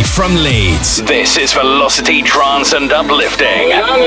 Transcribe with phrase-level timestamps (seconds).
[0.00, 1.02] live from Leeds.
[1.02, 3.72] This is Velocity Trance and Uplifting.
[3.72, 3.98] I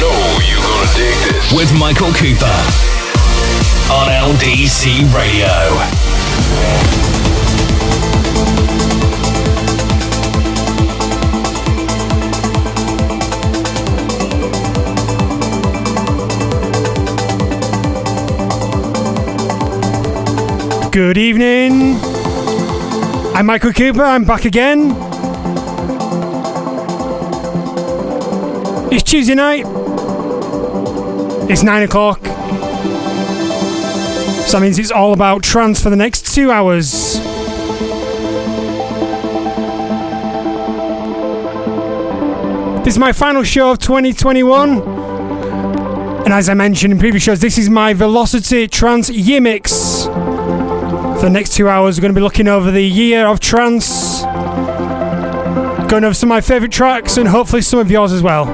[0.00, 0.16] know
[0.48, 1.52] you're gonna dig this.
[1.52, 2.44] With Michael Cooper
[3.90, 5.48] on LDC Radio.
[20.90, 22.19] Good evening.
[23.40, 24.02] I'm Michael Cooper.
[24.02, 24.90] I'm back again.
[28.92, 29.64] It's Tuesday night.
[31.50, 32.18] It's nine o'clock.
[34.46, 37.14] So that means it's all about trance for the next two hours.
[42.84, 44.82] This is my final show of 2021.
[44.82, 49.99] And as I mentioned in previous shows, this is my Velocity Trance Year Mix.
[51.20, 54.22] For the next two hours, we're going to be looking over the year of trance,
[54.22, 58.46] going over some of my favourite tracks, and hopefully some of yours as well.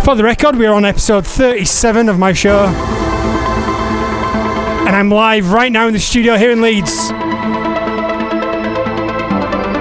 [0.00, 2.64] For the record, we are on episode 37 of my show,
[4.86, 7.10] and I'm live right now in the studio here in Leeds.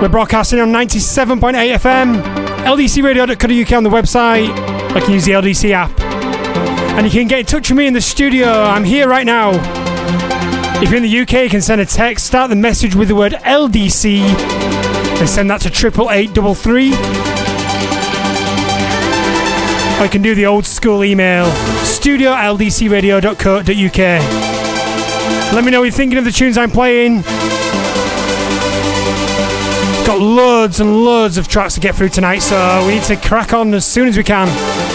[0.01, 2.21] We're broadcasting on 97.8 FM,
[2.65, 4.49] ldcradio.co.uk on the website.
[4.93, 5.97] I can use the LDC app.
[6.97, 8.49] And you can get in touch with me in the studio.
[8.49, 9.84] I'm here right now.
[10.81, 13.15] If you're in the UK, you can send a text, start the message with the
[13.15, 14.19] word LDC,
[15.19, 16.91] and send that to 88833.
[19.99, 21.49] Or you can do the old school email,
[21.83, 23.97] studio at ldcradio.co.uk.
[25.53, 27.21] Let me know what you're thinking of the tunes I'm playing.
[30.05, 33.53] Got loads and loads of tracks to get through tonight, so we need to crack
[33.53, 34.94] on as soon as we can.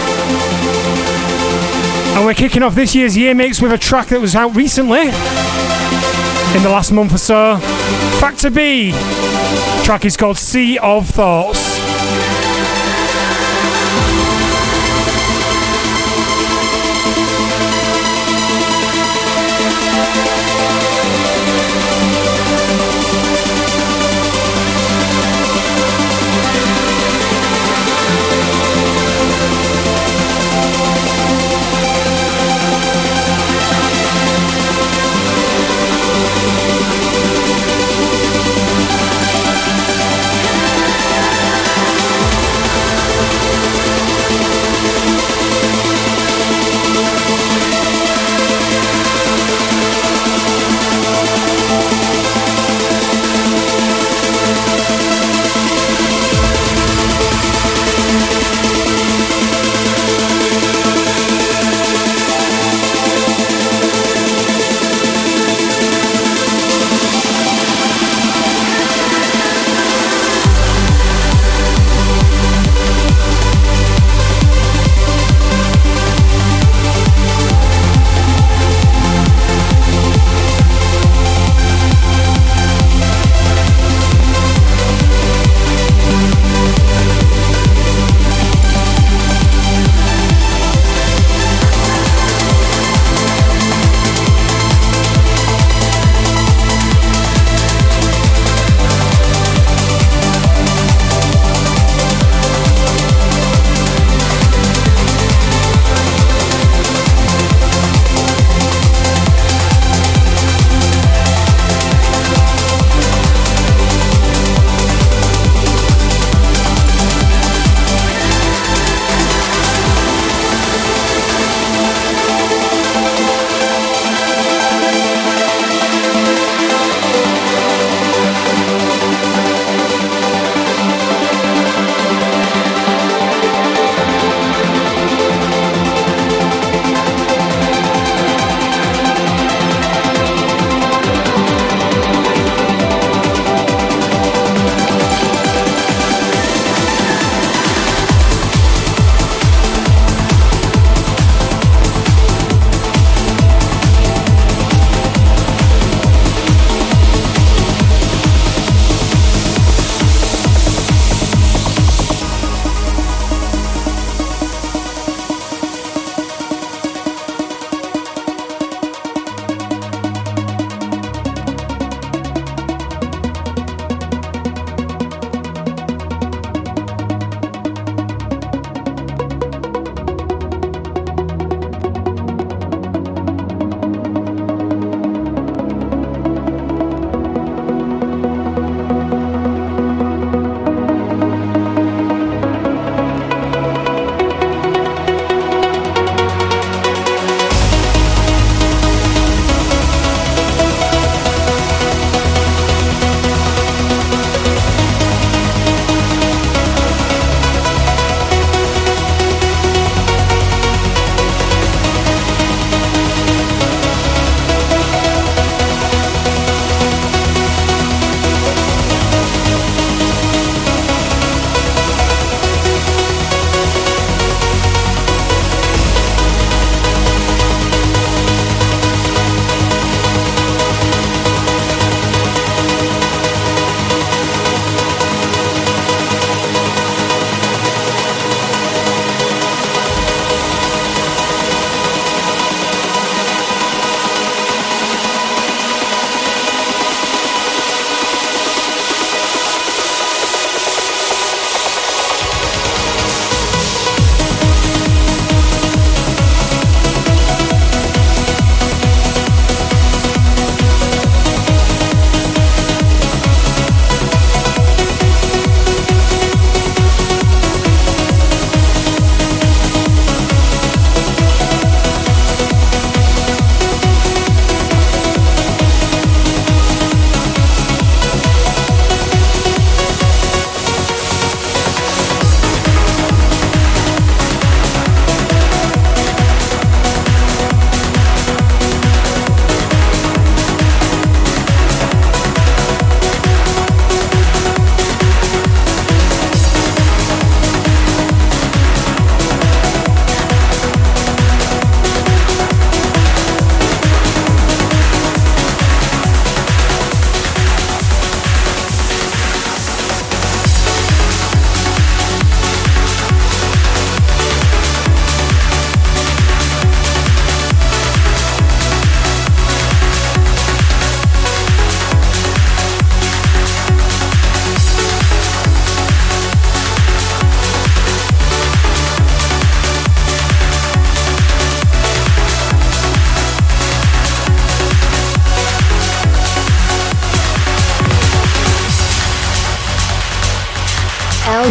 [2.13, 4.99] And we're kicking off this year's year mix with a track that was out recently
[5.01, 7.57] in the last month or so.
[8.19, 8.91] Factor B.
[8.91, 11.70] The track is called Sea of Thoughts.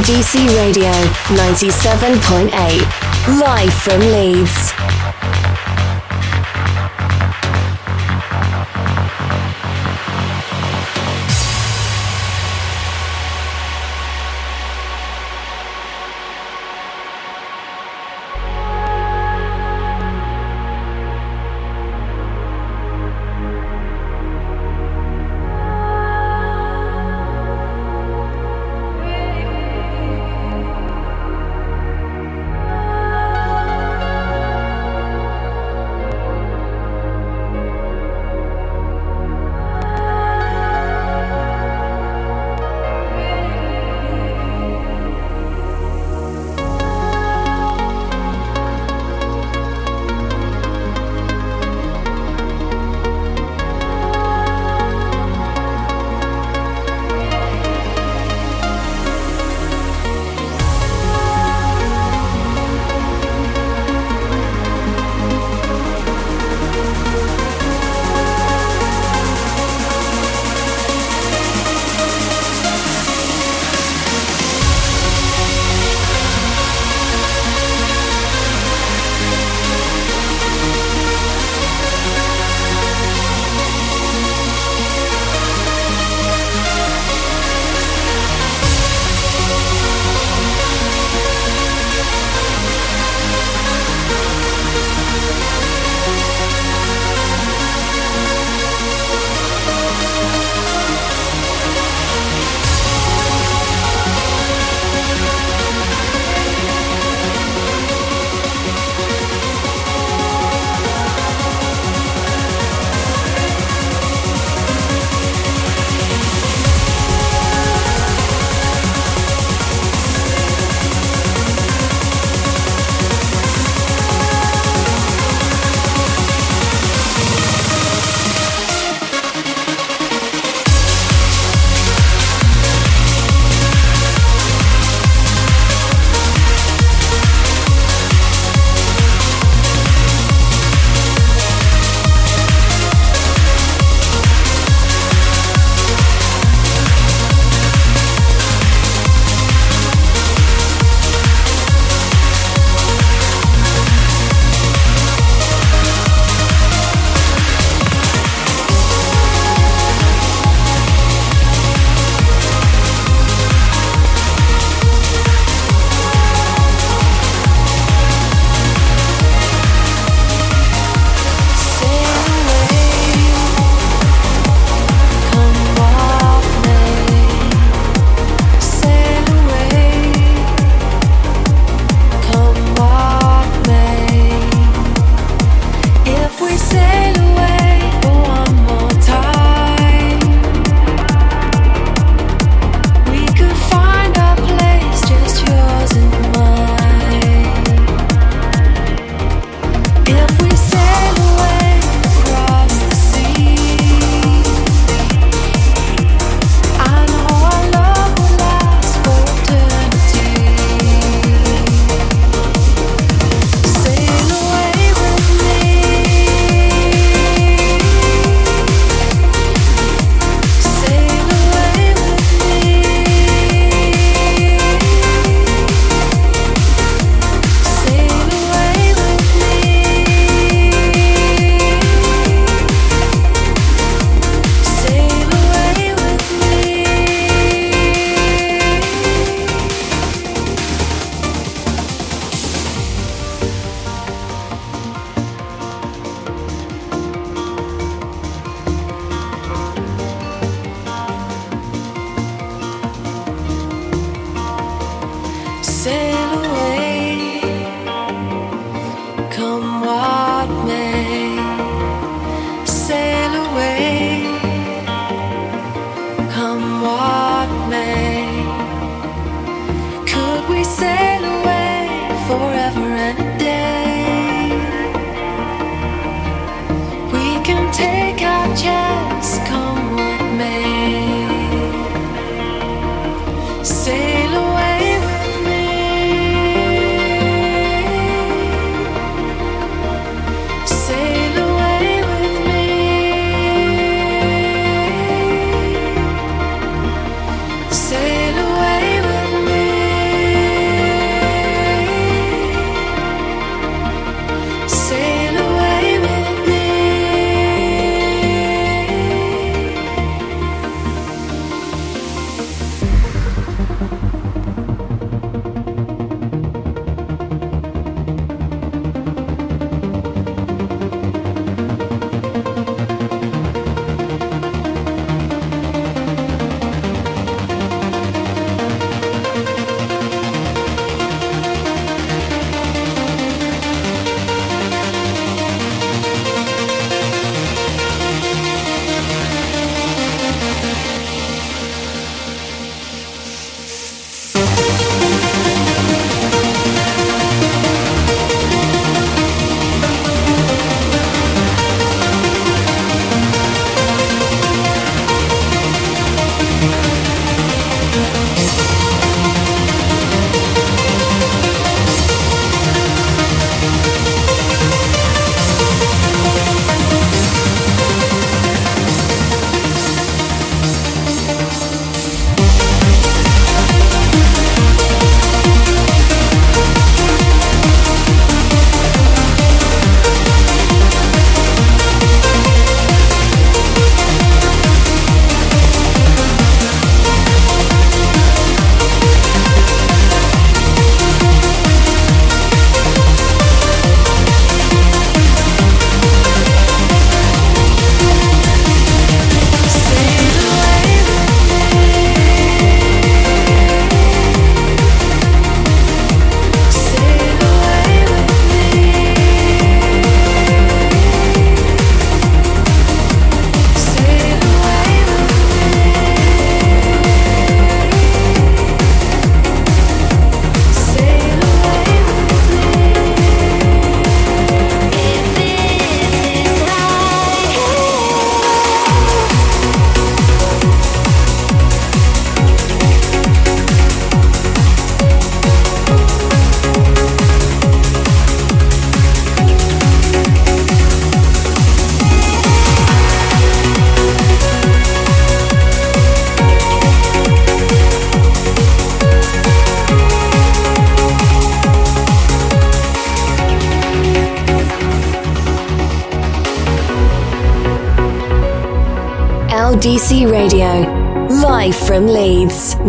[0.00, 0.91] LDC Radio
[1.37, 2.49] 97.8.
[3.38, 4.80] Live from Leeds.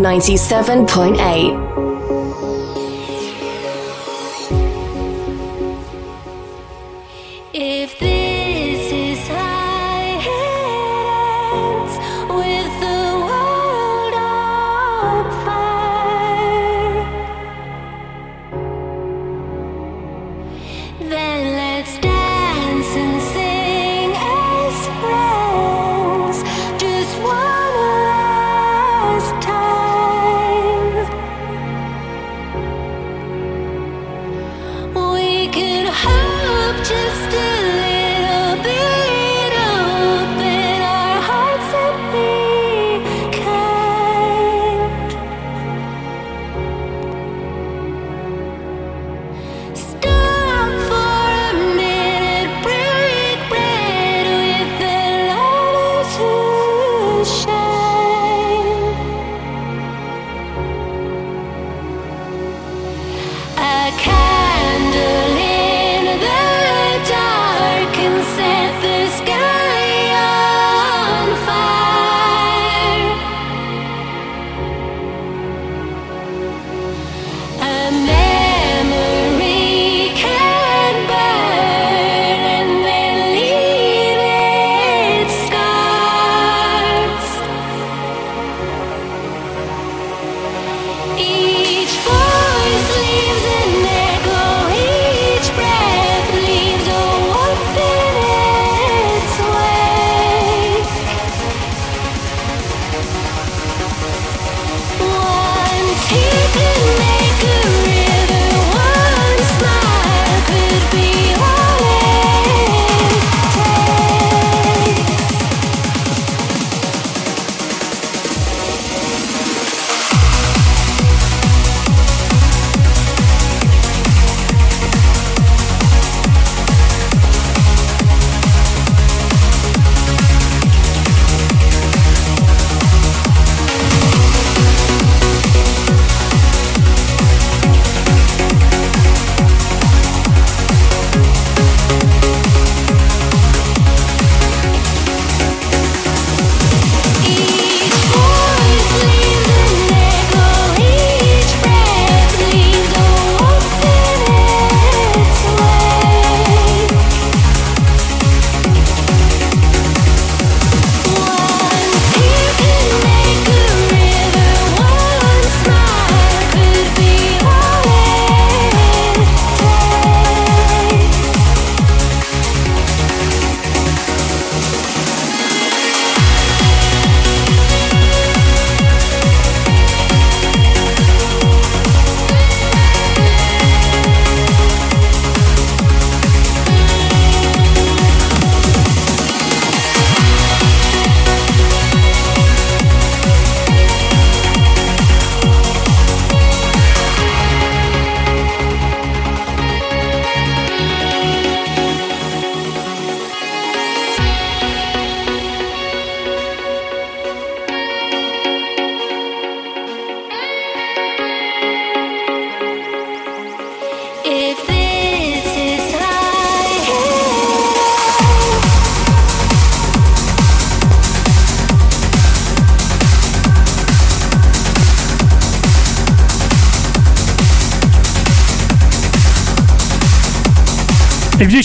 [0.01, 1.60] 97.8.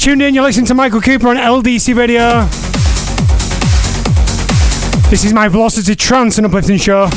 [0.06, 2.42] tuned in, you're listening to Michael Cooper on LDC Radio.
[5.10, 7.10] This is my Velocity Trance and Uplifting show.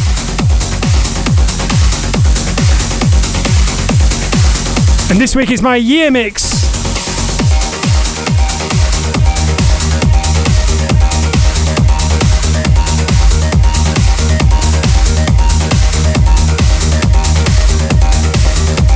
[5.12, 6.64] And this week is my year mix.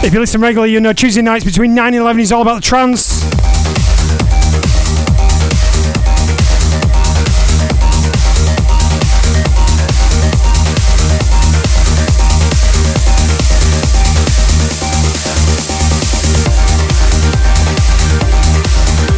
[0.03, 2.55] If you listen regularly, you know Tuesday nights between 9 and 11 is all about
[2.55, 3.32] the trance.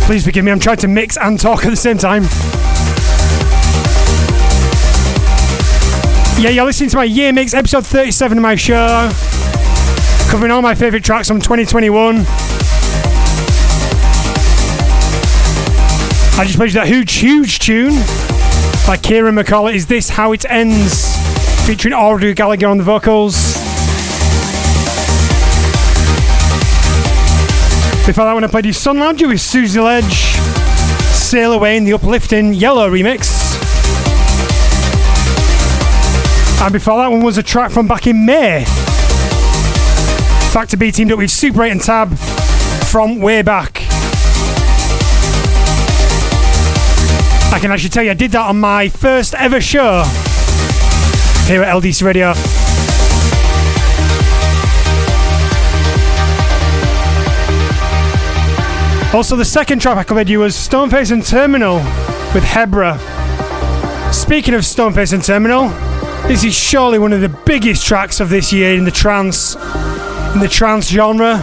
[0.05, 2.23] Please forgive me, I'm trying to mix and talk at the same time.
[6.39, 9.09] Yeah, you're listening to my year mix, episode 37 of my show,
[10.29, 12.17] covering all my favourite tracks from 2021.
[16.37, 17.95] I just played you that huge, huge tune
[18.85, 19.73] by Kieran McCullough.
[19.73, 21.17] Is this how it ends?
[21.65, 23.64] Featuring Audrey Gallagher on the vocals.
[28.05, 30.35] Before that one, I played you Sun Lounger with Susie Ledge.
[31.11, 33.55] Sail Away in the uplifting Yellow remix.
[36.61, 38.63] And before that one was a track from back in May.
[40.51, 43.81] Factor B teamed up with Super 8 and Tab from way back.
[47.51, 50.03] I can actually tell you, I did that on my first ever show
[51.47, 52.33] here at LDC Radio.
[59.15, 61.75] Also, the second track I covered you was Stoneface and Terminal
[62.33, 62.99] with Hebra.
[64.13, 65.69] Speaking of Stoneface and Terminal,
[66.27, 70.41] this is surely one of the biggest tracks of this year in the trance in
[70.41, 71.37] the trance genre.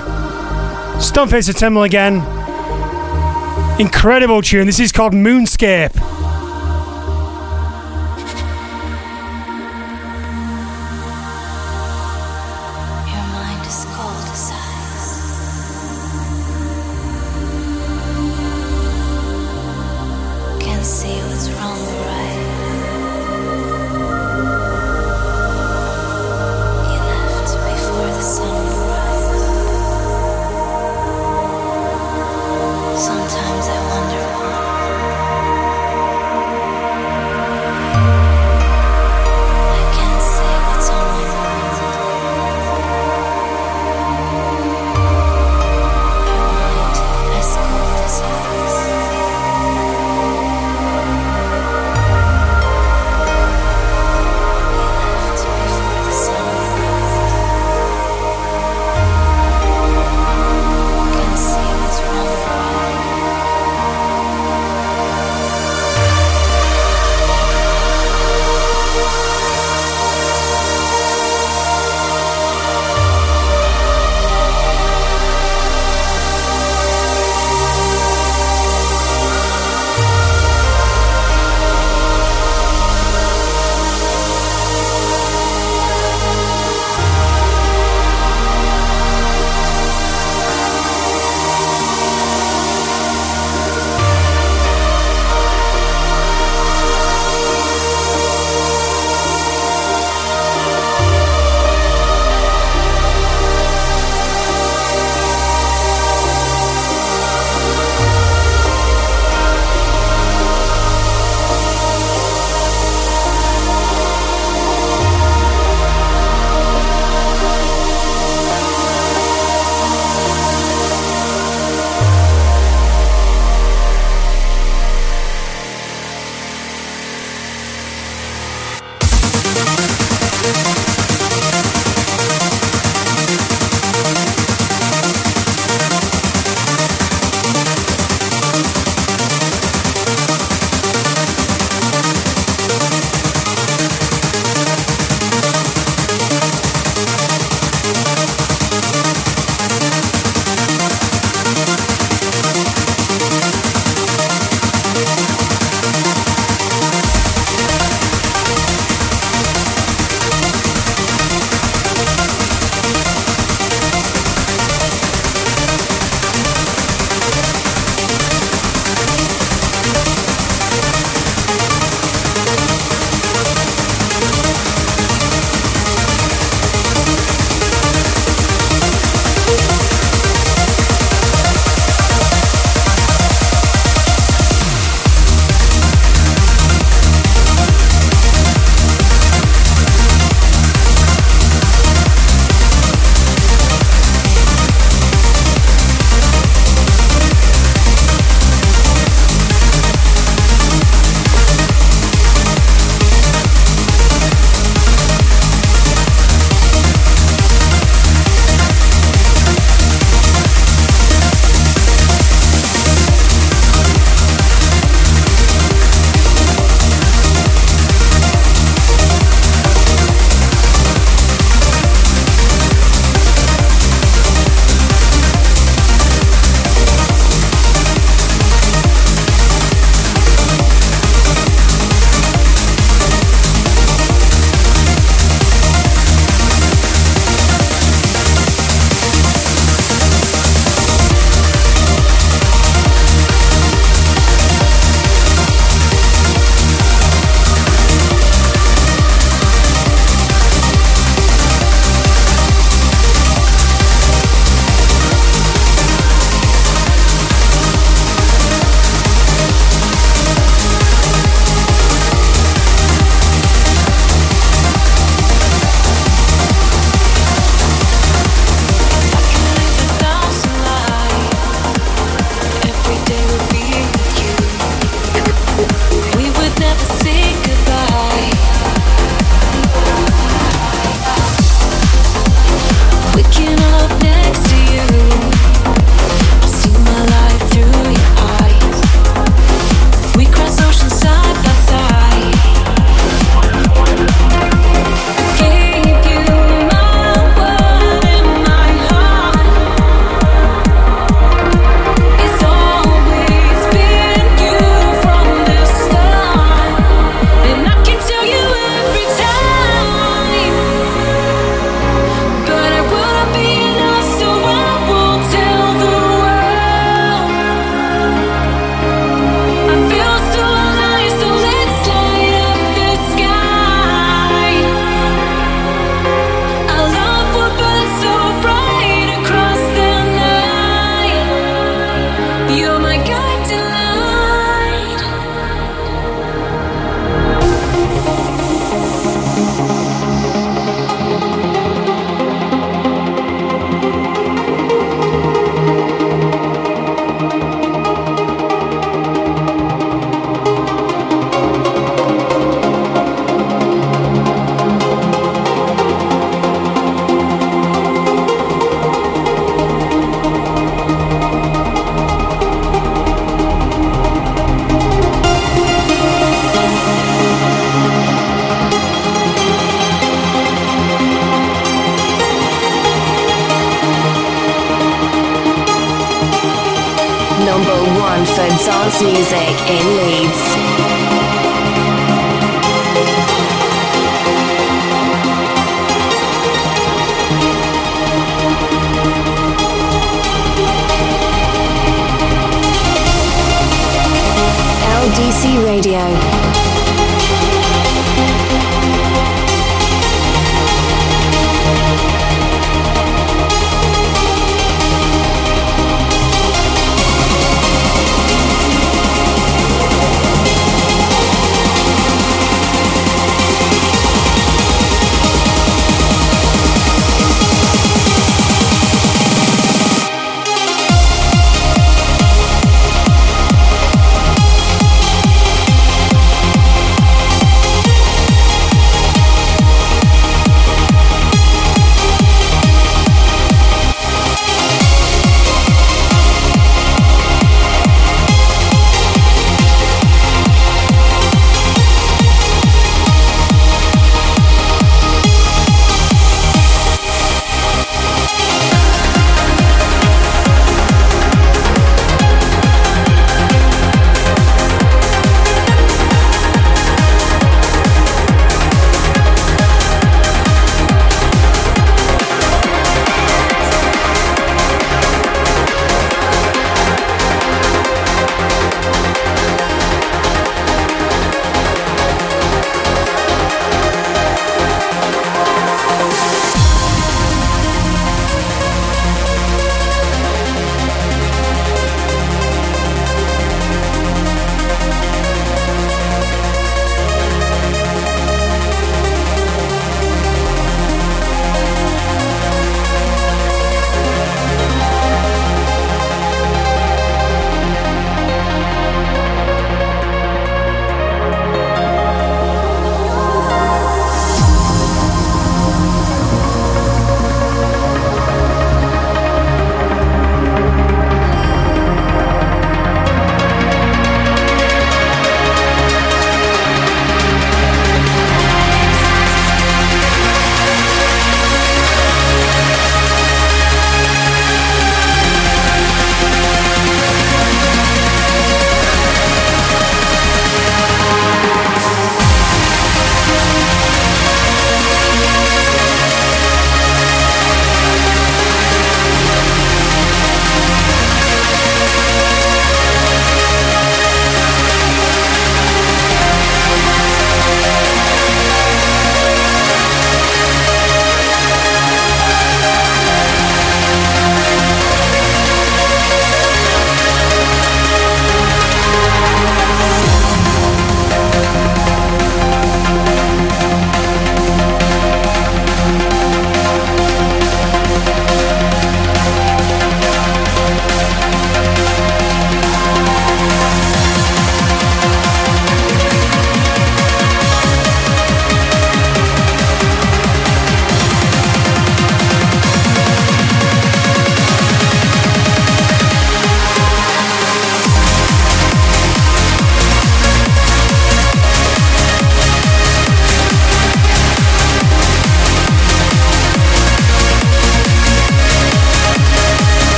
[0.99, 2.17] Stoneface and Terminal again.
[3.81, 4.67] Incredible tune.
[4.67, 6.22] This is called Moonscape.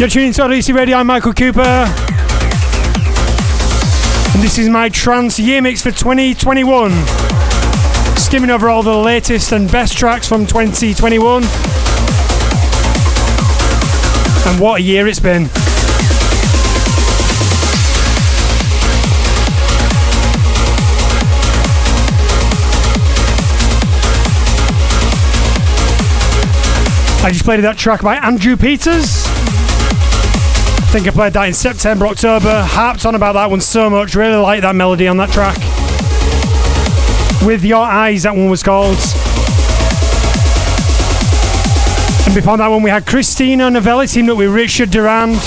[0.00, 1.60] You're tuning to LDC Radio, I'm Michael Cooper.
[1.60, 1.92] And
[4.42, 6.90] this is my trance year mix for 2021.
[8.16, 11.42] Skimming over all the latest and best tracks from 2021.
[14.46, 15.50] And what a year it's been.
[27.22, 29.19] I just played that track by Andrew Peters.
[30.90, 32.64] Think I played that in September, October.
[32.64, 34.16] Harped on about that one so much.
[34.16, 35.56] Really like that melody on that track.
[37.46, 38.98] With Your Eyes, that one was called.
[42.26, 45.40] And before that one, we had Christina Novelli teamed up with Richard Durand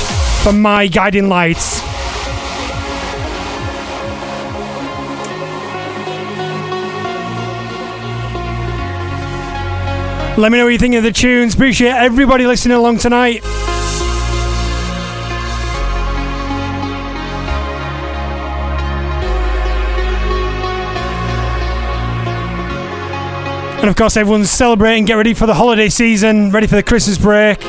[0.44, 1.82] for My Guiding Lights.
[10.38, 11.54] Let me know what you think of the tunes.
[11.54, 13.44] Appreciate everybody listening along tonight.
[23.84, 27.18] And of course, everyone's celebrating, get ready for the holiday season, ready for the Christmas
[27.18, 27.62] break.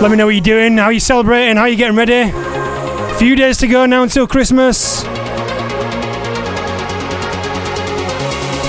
[0.00, 2.32] Let me know what you're doing, how you're celebrating, how you're getting ready.
[2.32, 5.02] A few days to go now until Christmas.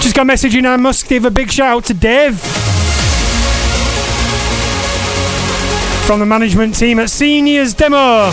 [0.04, 0.66] Just got a message in.
[0.66, 2.38] I must give a big shout out to Dave
[6.06, 8.32] from the management team at Seniors Demo.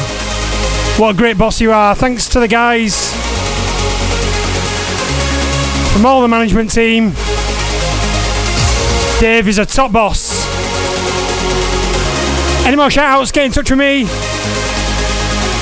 [0.97, 1.95] What a great boss you are.
[1.95, 3.14] Thanks to the guys
[5.97, 7.12] from all the management team.
[9.18, 10.47] Dave is a top boss.
[12.66, 13.32] Any more shout outs?
[13.32, 14.05] Get in touch with me.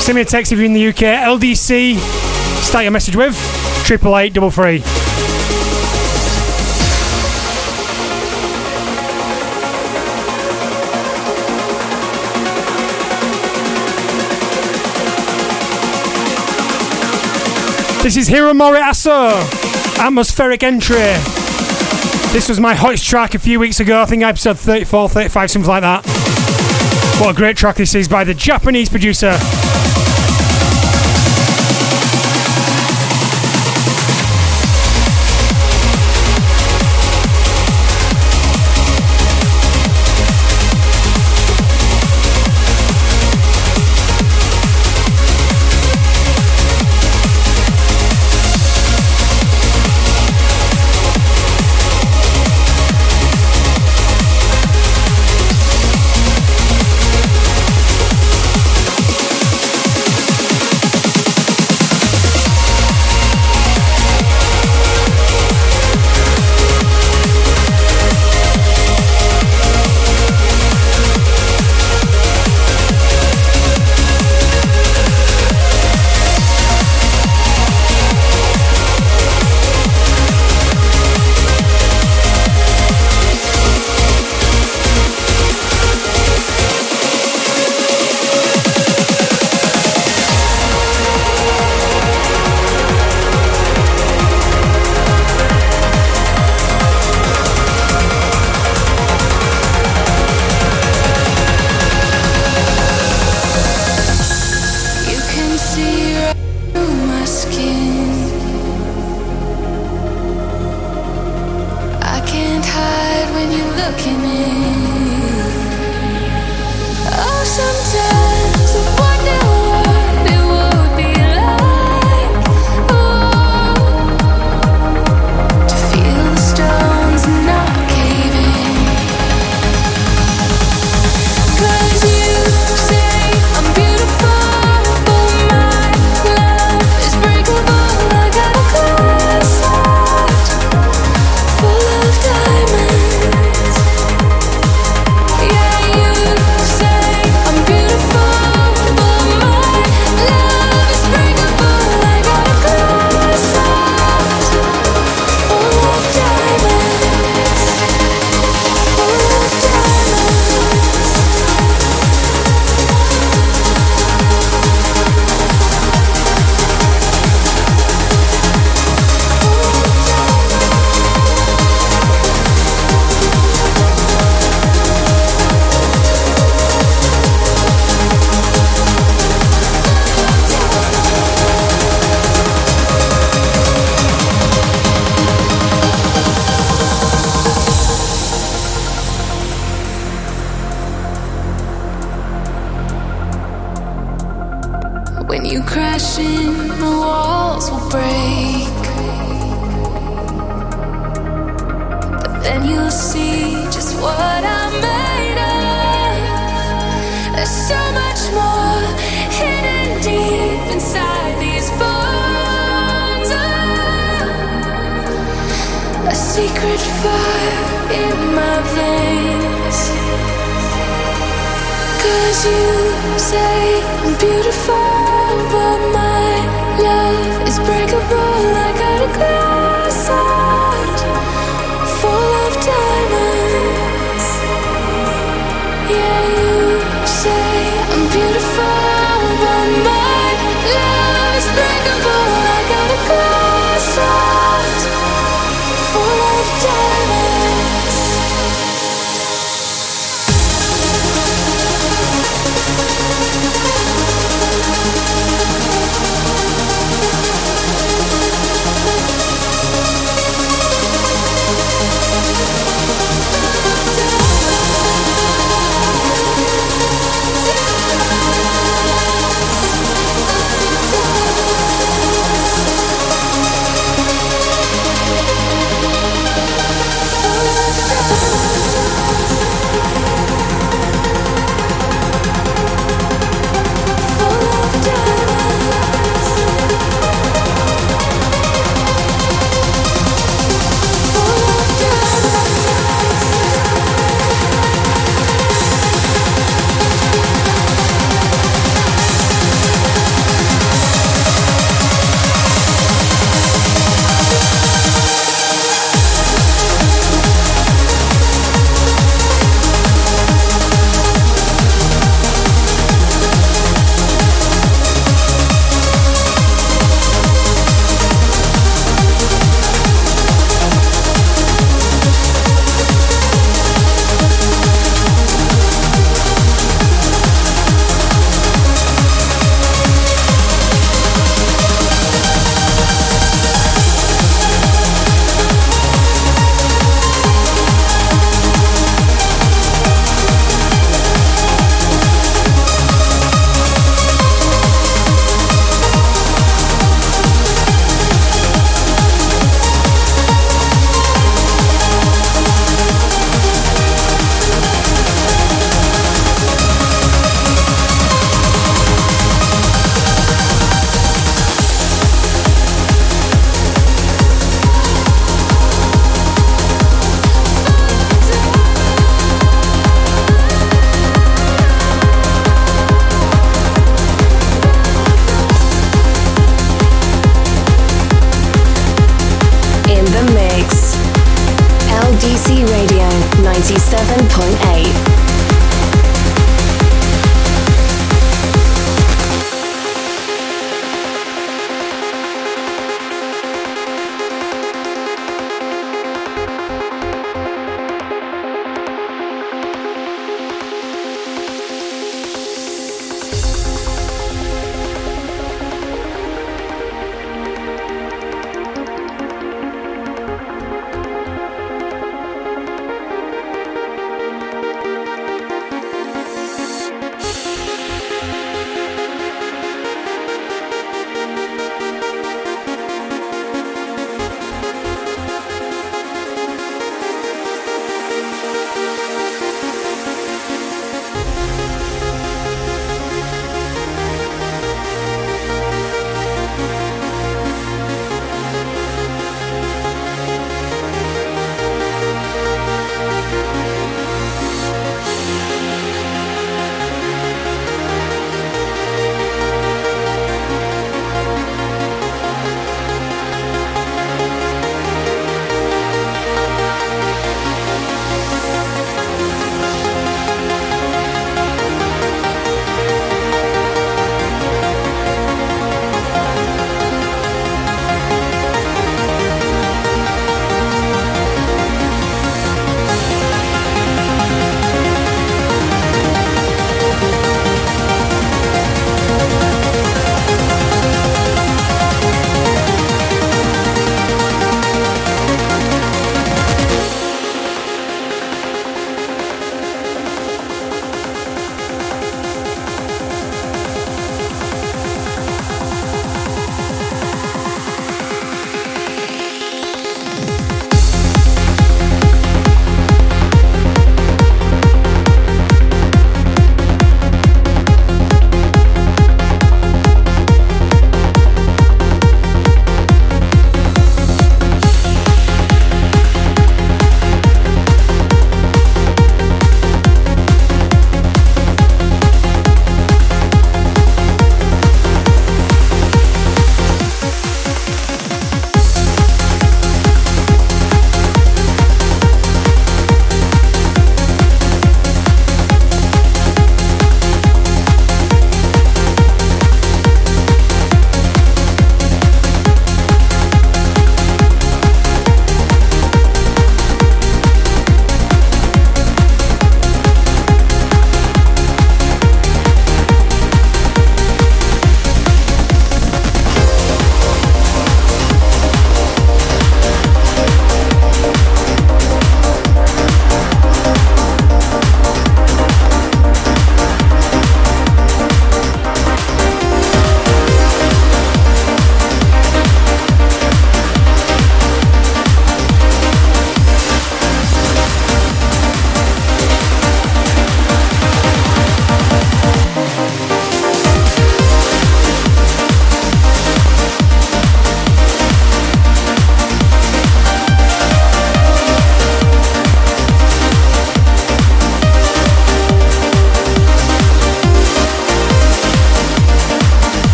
[0.00, 0.96] Send me a text if you're in the UK.
[1.24, 1.96] LDC.
[2.62, 3.34] Start your message with
[3.86, 4.82] triple eight double three.
[18.02, 19.32] This is Hiromori Aso,
[20.00, 20.96] Atmospheric Entry.
[22.32, 25.68] This was my hottest track a few weeks ago, I think episode 34, 35, something
[25.68, 26.04] like that.
[27.20, 29.36] What a great track this is by the Japanese producer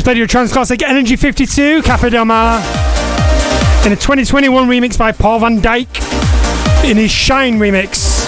[0.00, 2.58] Just played your trance classic Energy 52, Cafe Del Mar,
[3.84, 8.26] in a 2021 remix by Paul van Dyk in his Shine remix.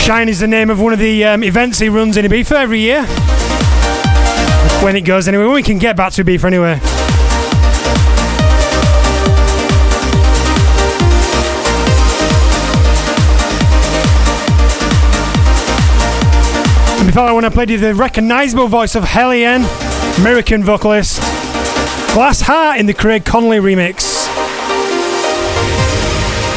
[0.00, 2.78] Shine is the name of one of the um, events he runs in Ibiza every
[2.78, 3.04] year.
[4.84, 7.11] When it goes anyway, when we can get back to Ibiza anyway.
[17.12, 19.66] Before that one, I played you the recognisable voice of HALIENE,
[20.18, 21.20] American vocalist.
[22.14, 24.26] Glass Heart in the Craig Connelly remix.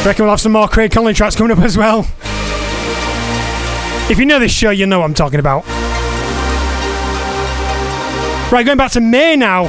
[0.06, 2.08] Reckon we'll have some more Craig Connelly tracks coming up as well.
[4.10, 5.66] If you know this show, you know what I'm talking about.
[8.50, 9.66] Right, going back to May now.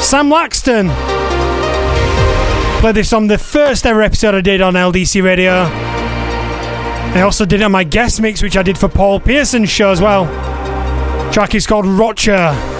[0.00, 0.88] Sam Laxton.
[2.80, 5.99] Played this on the first ever episode I did on LDC Radio.
[7.12, 9.90] I also did it on my guest mix, which I did for Paul Pearson's show
[9.90, 10.26] as well.
[11.32, 12.79] track is called Rocher.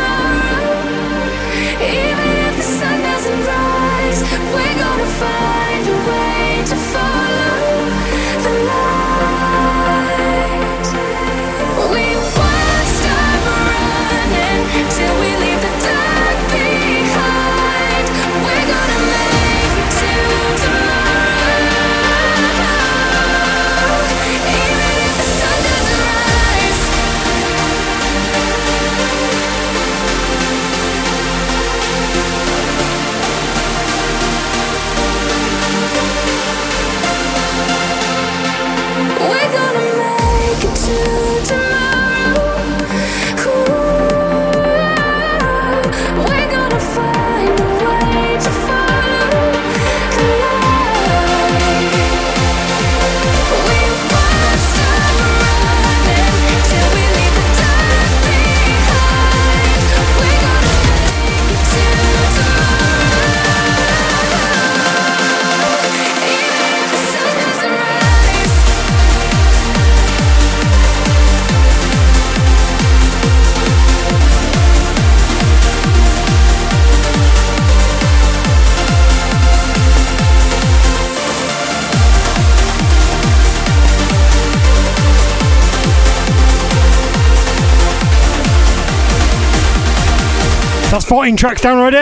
[91.11, 91.97] 14 tracks down already.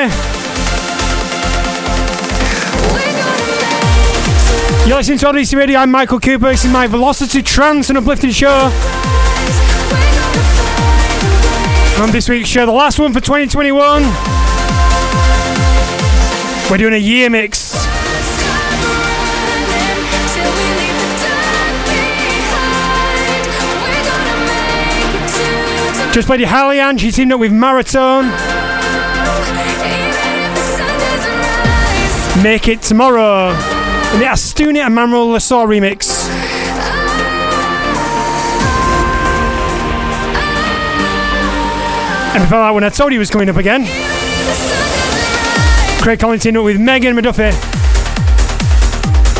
[4.87, 5.79] You're listening to LDC Radio.
[5.79, 6.51] I'm Michael Cooper.
[6.51, 8.69] This is my Velocity Trance and Uplifting show.
[11.97, 14.03] And this week's show, the last one for 2021.
[16.69, 17.73] We're doing a year mix.
[26.13, 28.58] Just played your HALIENE, she teamed up with Maratone.
[32.43, 36.29] Make It Tomorrow in the Astuni and Manuel Le Saux remix.
[42.33, 43.85] And before that when I told you was coming up again.
[46.01, 47.53] Craig Collins up with Megan McDuffie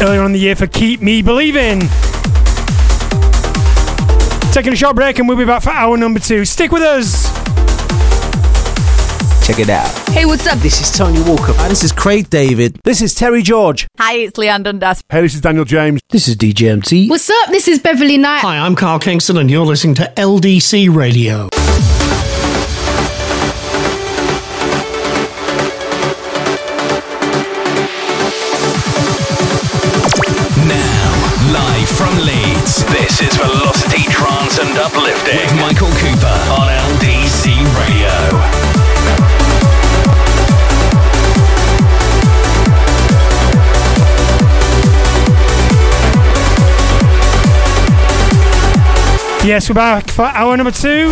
[0.02, 1.80] earlier on the year for Keep Me Believing.
[4.52, 6.43] Taking a short break and we'll be back for hour number two.
[6.43, 7.19] Stick with us.
[9.50, 9.89] Check it out.
[10.10, 10.60] Hey, what's up?
[10.60, 11.54] This is Tony Walker.
[11.54, 12.80] Hi, this is Craig David.
[12.84, 13.88] This is Terry George.
[13.97, 15.02] Hi, it's Leanne Dundas.
[15.10, 16.02] Hey, this is Daniel James.
[16.12, 17.10] This is DJMT.
[17.10, 17.50] What's up?
[17.50, 18.41] This is Beverly Knight.
[18.41, 21.50] Hi, I'm Carl Kingston, and you're listening to LDC Radio.
[49.60, 51.10] Yes, we're back for hour number two.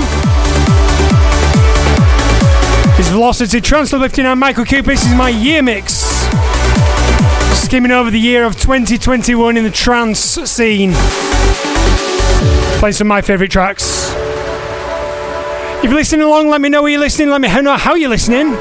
[2.96, 4.26] This Velocity Uplifting.
[4.26, 4.92] I'm Michael Cooper.
[4.92, 5.96] This is my year mix.
[7.60, 10.94] Skimming over the year of 2021 in the trance scene.
[12.80, 14.14] Playing some of my favourite tracks.
[15.80, 17.30] If you're listening along, let me know where you're listening.
[17.30, 18.54] Let me know how you're listening.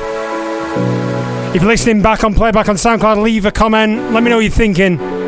[1.55, 4.13] If you're listening back on playback on SoundCloud, leave a comment.
[4.13, 5.26] Let me know what you're thinking.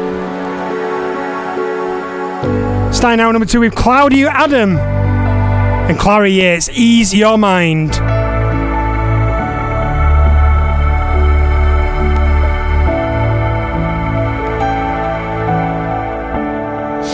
[2.91, 6.69] Starting out number two with Claudio Adam and Clara Yates.
[6.71, 7.93] Ease your mind.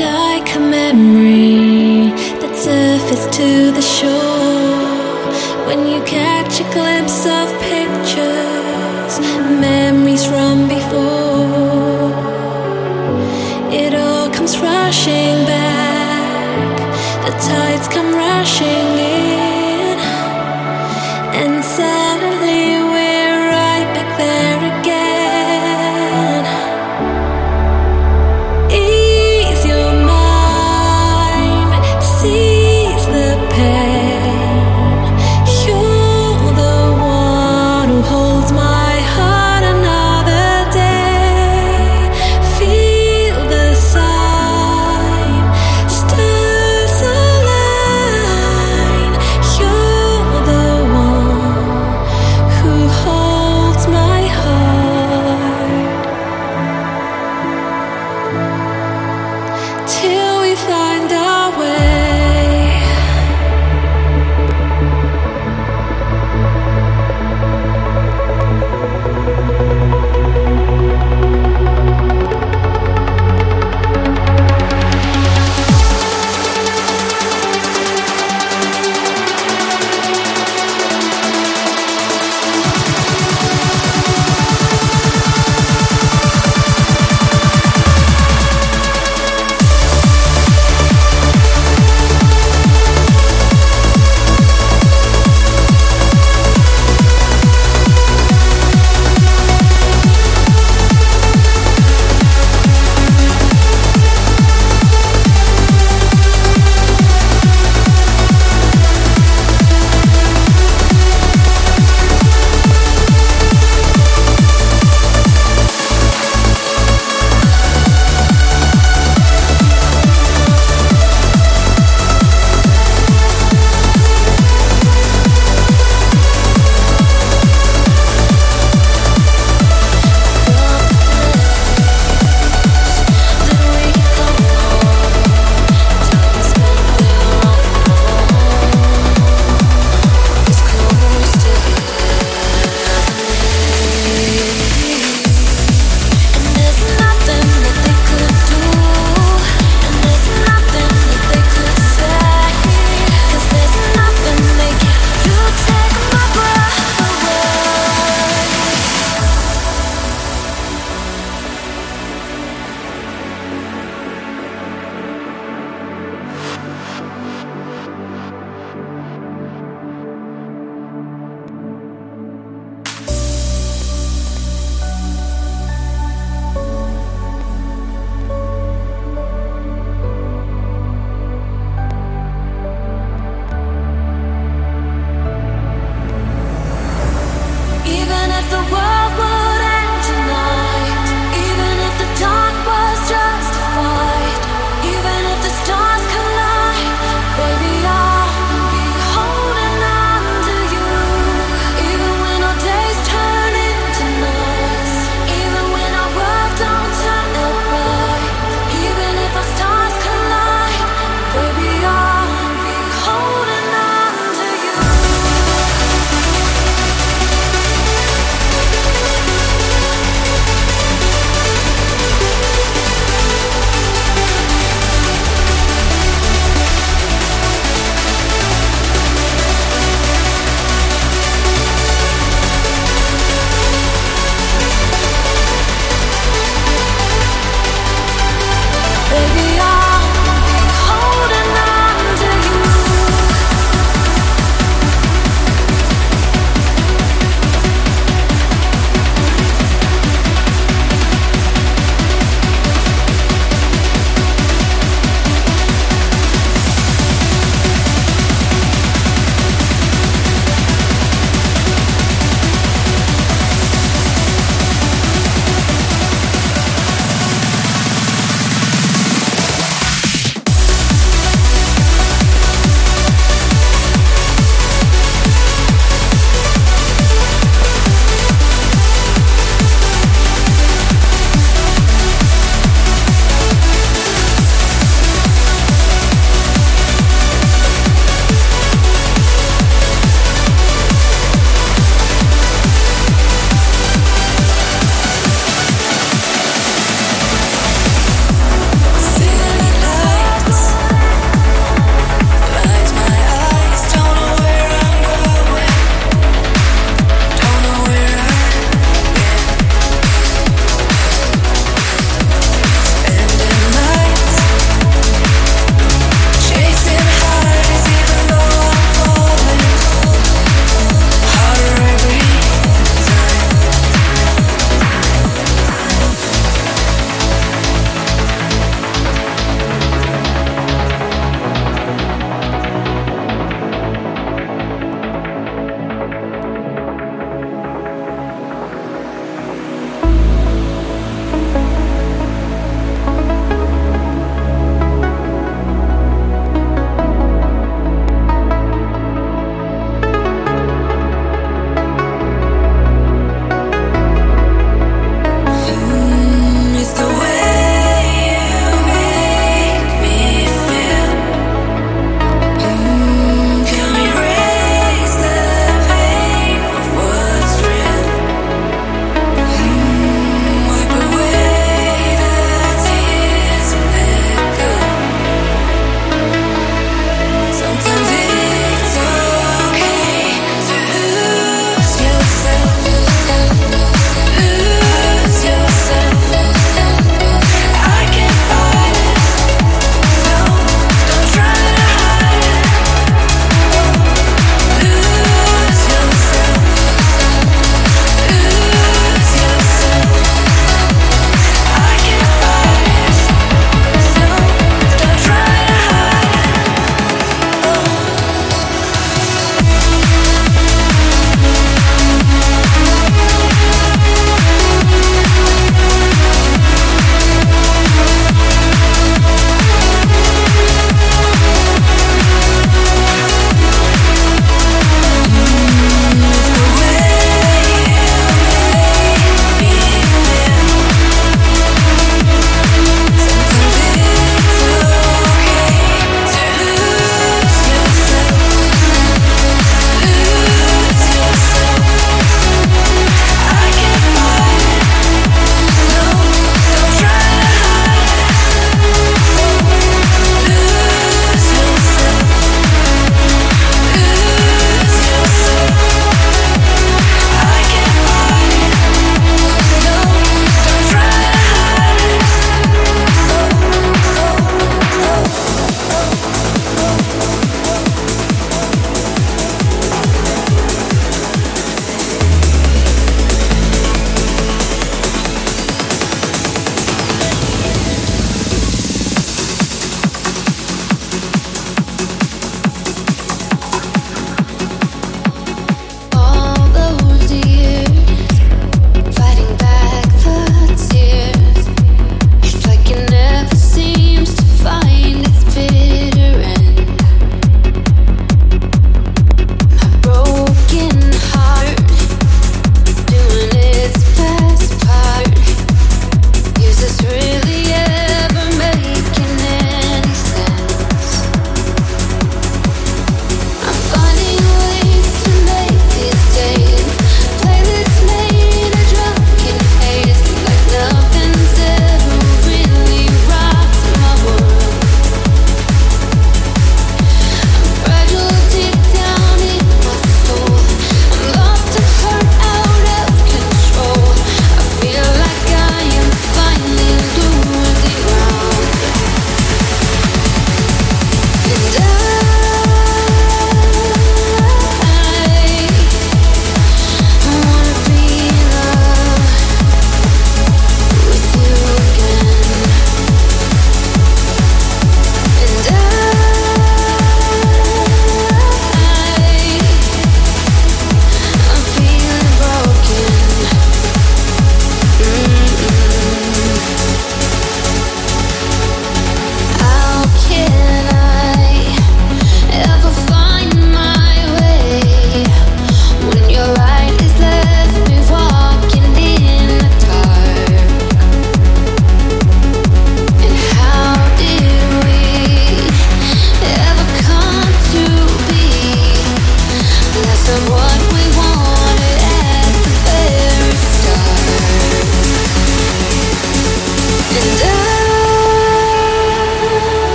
[0.00, 1.49] Like a memory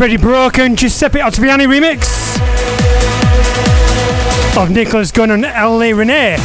[0.00, 2.38] Pretty broken Giuseppe Ottaviani remix
[4.56, 5.92] of Nicholas Gunn and L.A.
[5.92, 6.36] Renee.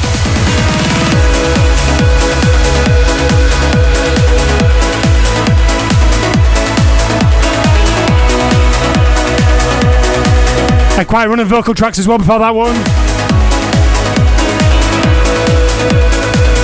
[10.98, 12.76] I quite run of vocal tracks as well before that one.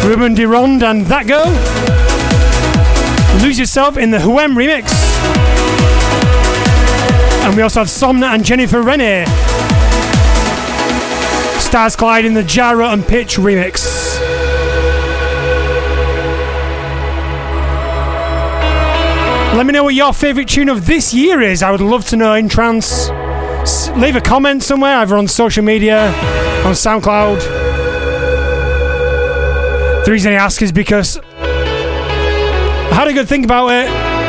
[0.06, 1.48] Ruben Durand and That Girl.
[3.42, 5.01] Lose Yourself in the Huem remix.
[7.44, 9.26] And we also had Somna and Jennifer Rennie.
[11.60, 14.20] Stars Collide in the Gyro and Pitch remix.
[19.56, 21.62] Let me know what your favourite tune of this year is.
[21.62, 23.10] I would love to know in trance.
[23.96, 26.08] Leave a comment somewhere, either on social media,
[26.66, 27.40] on SoundCloud.
[30.06, 34.21] The reason I ask is because I had a good think about it.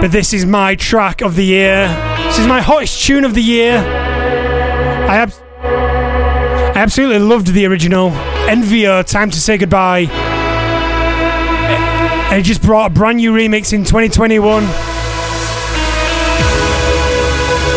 [0.00, 1.88] But this is my track of the year.
[2.26, 3.78] This is my hottest tune of the year.
[3.78, 5.32] I ab-
[5.62, 8.10] I absolutely loved the original.
[8.46, 10.06] Envio, Time to Say Goodbye.
[12.30, 14.64] And it just brought a brand new remix in 2021.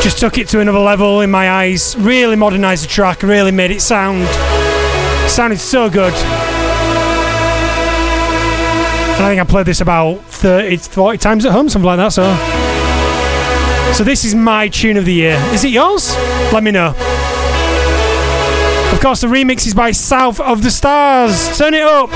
[0.03, 1.95] Just took it to another level in my eyes.
[1.97, 4.27] Really modernised the track, really made it sound.
[5.29, 6.13] Sounded so good.
[9.19, 12.13] And I think I played this about 30, 40 times at home, something like that.
[12.13, 12.23] So,
[13.93, 15.35] so this is my tune of the year.
[15.51, 16.15] Is it yours?
[16.53, 16.95] Let me know.
[18.93, 21.57] Of course, the remix is by South of the Stars.
[21.57, 22.09] Turn it up.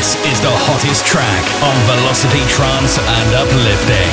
[0.00, 4.08] This is the hottest track on Velocity Trance and Uplifting.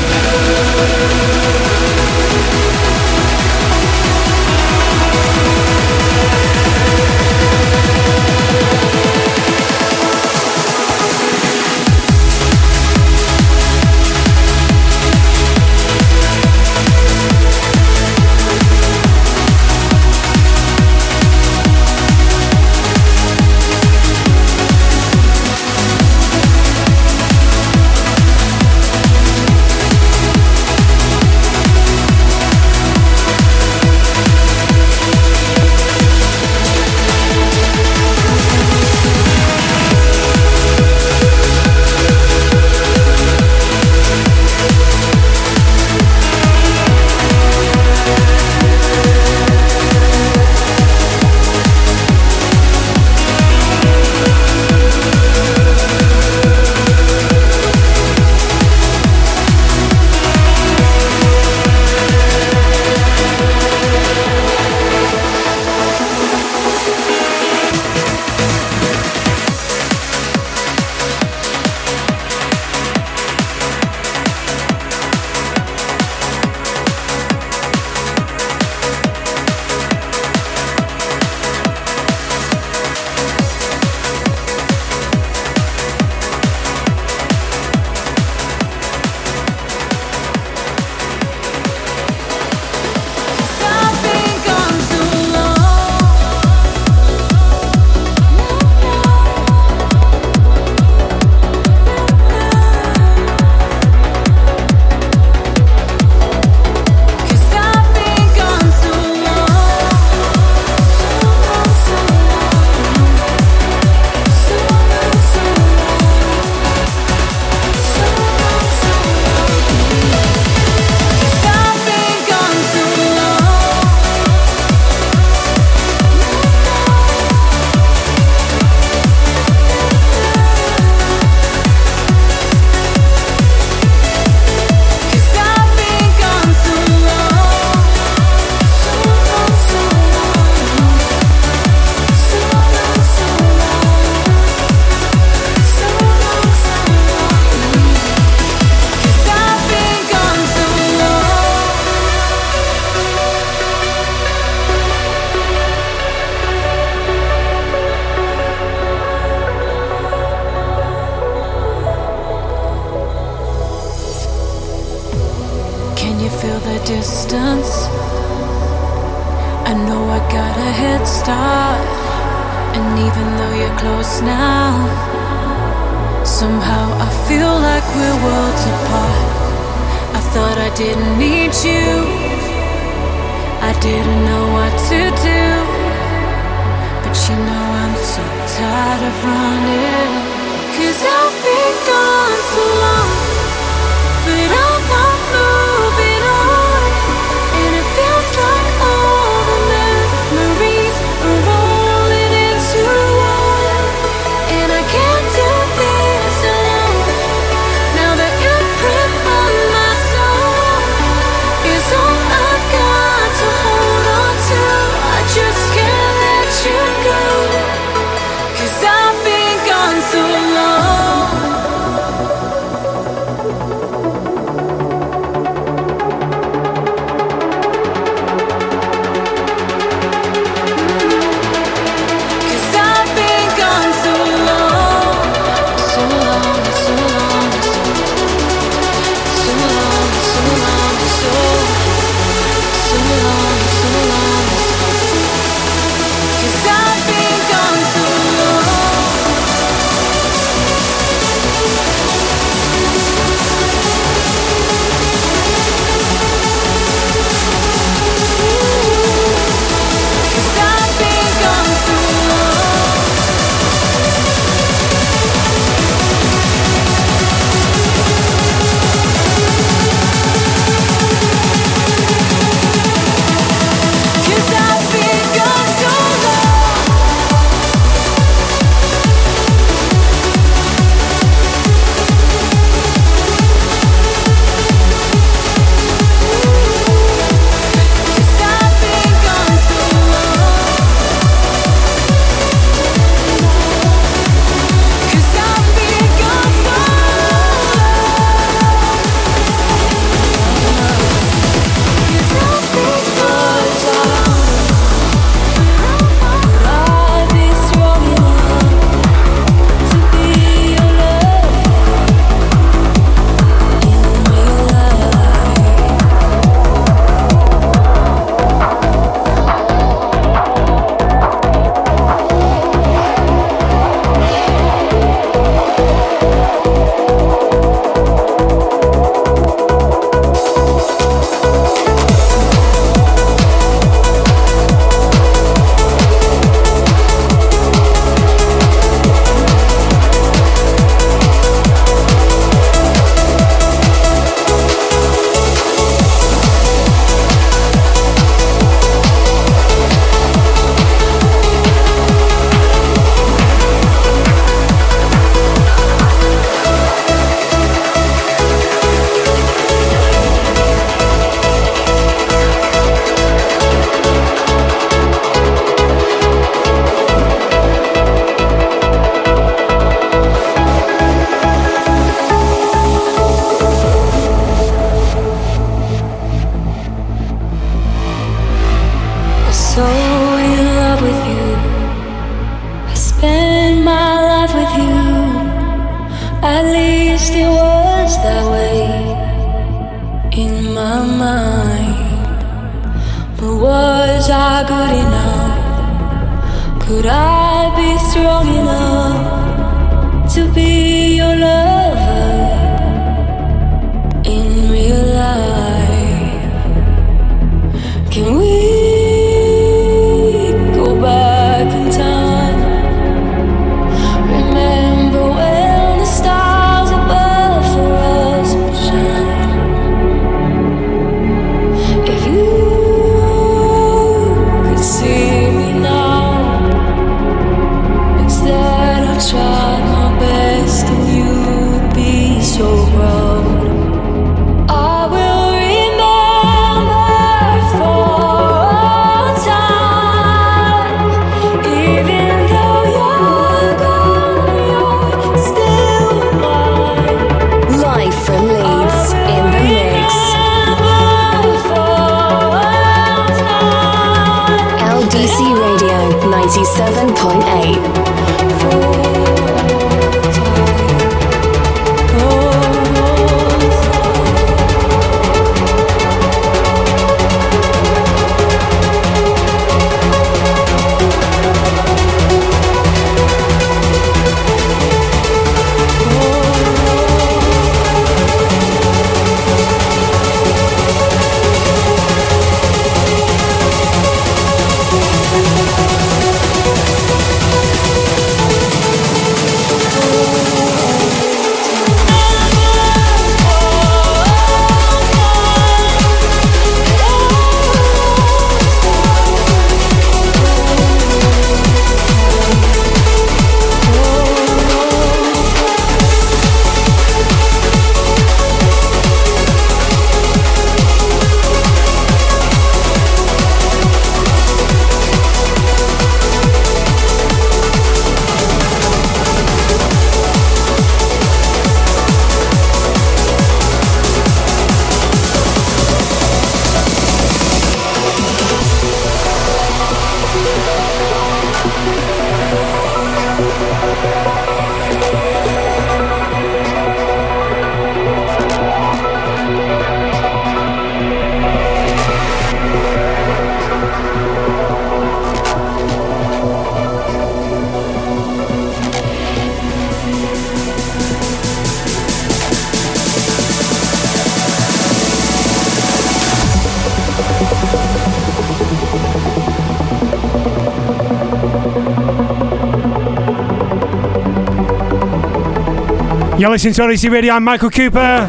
[566.38, 567.34] You're listening to LDC Radio.
[567.34, 568.28] I'm Michael Cooper.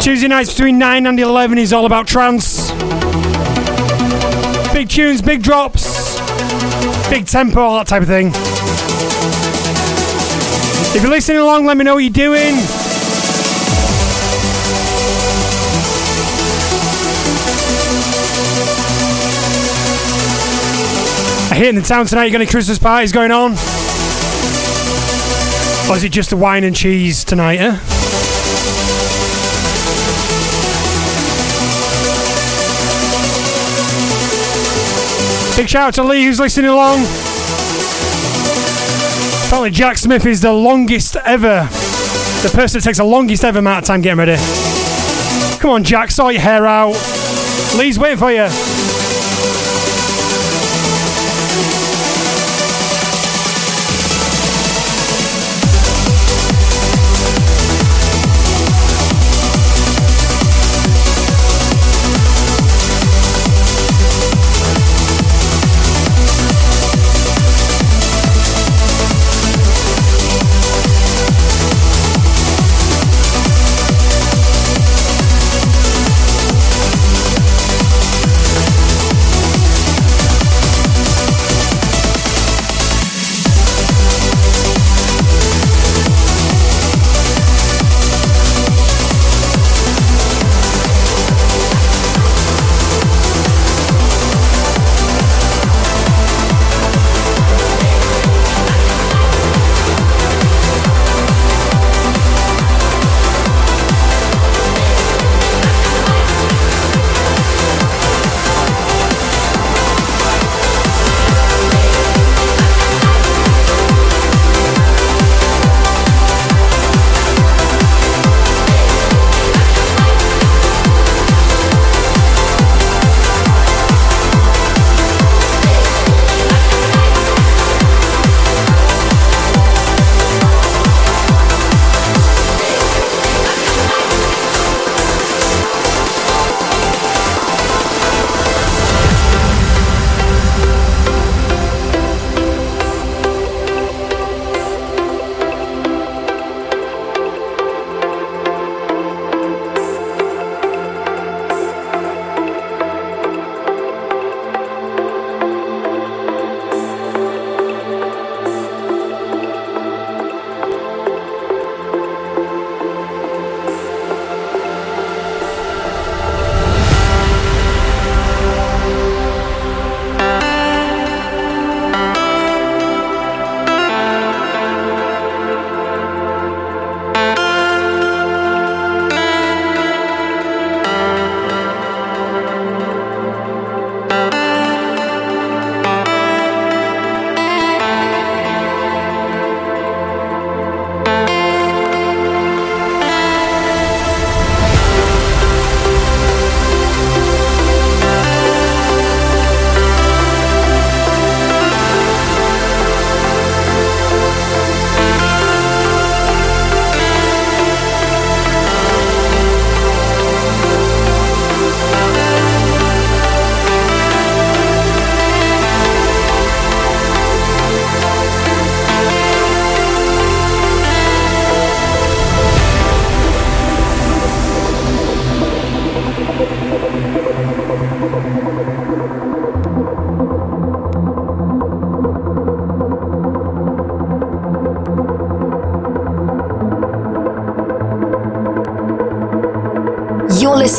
[0.00, 2.70] Tuesday nights between 9 and 11 is all about trance.
[4.72, 6.18] Big tunes, big drops,
[7.10, 8.28] big tempo, all that type of thing.
[10.96, 12.54] If you're listening along, let me know what you're doing.
[21.54, 23.79] Hear in the town tonight you've got any Christmas parties going on?
[25.90, 27.72] Or is it just the wine and cheese tonight, eh?
[35.56, 37.00] Big shout out to Lee who's listening along.
[39.46, 41.68] Apparently, Jack Smith is the longest ever,
[42.42, 44.36] the person that takes the longest ever amount of time getting ready.
[45.58, 46.92] Come on, Jack, sort your hair out.
[47.76, 48.99] Lee's waiting for you.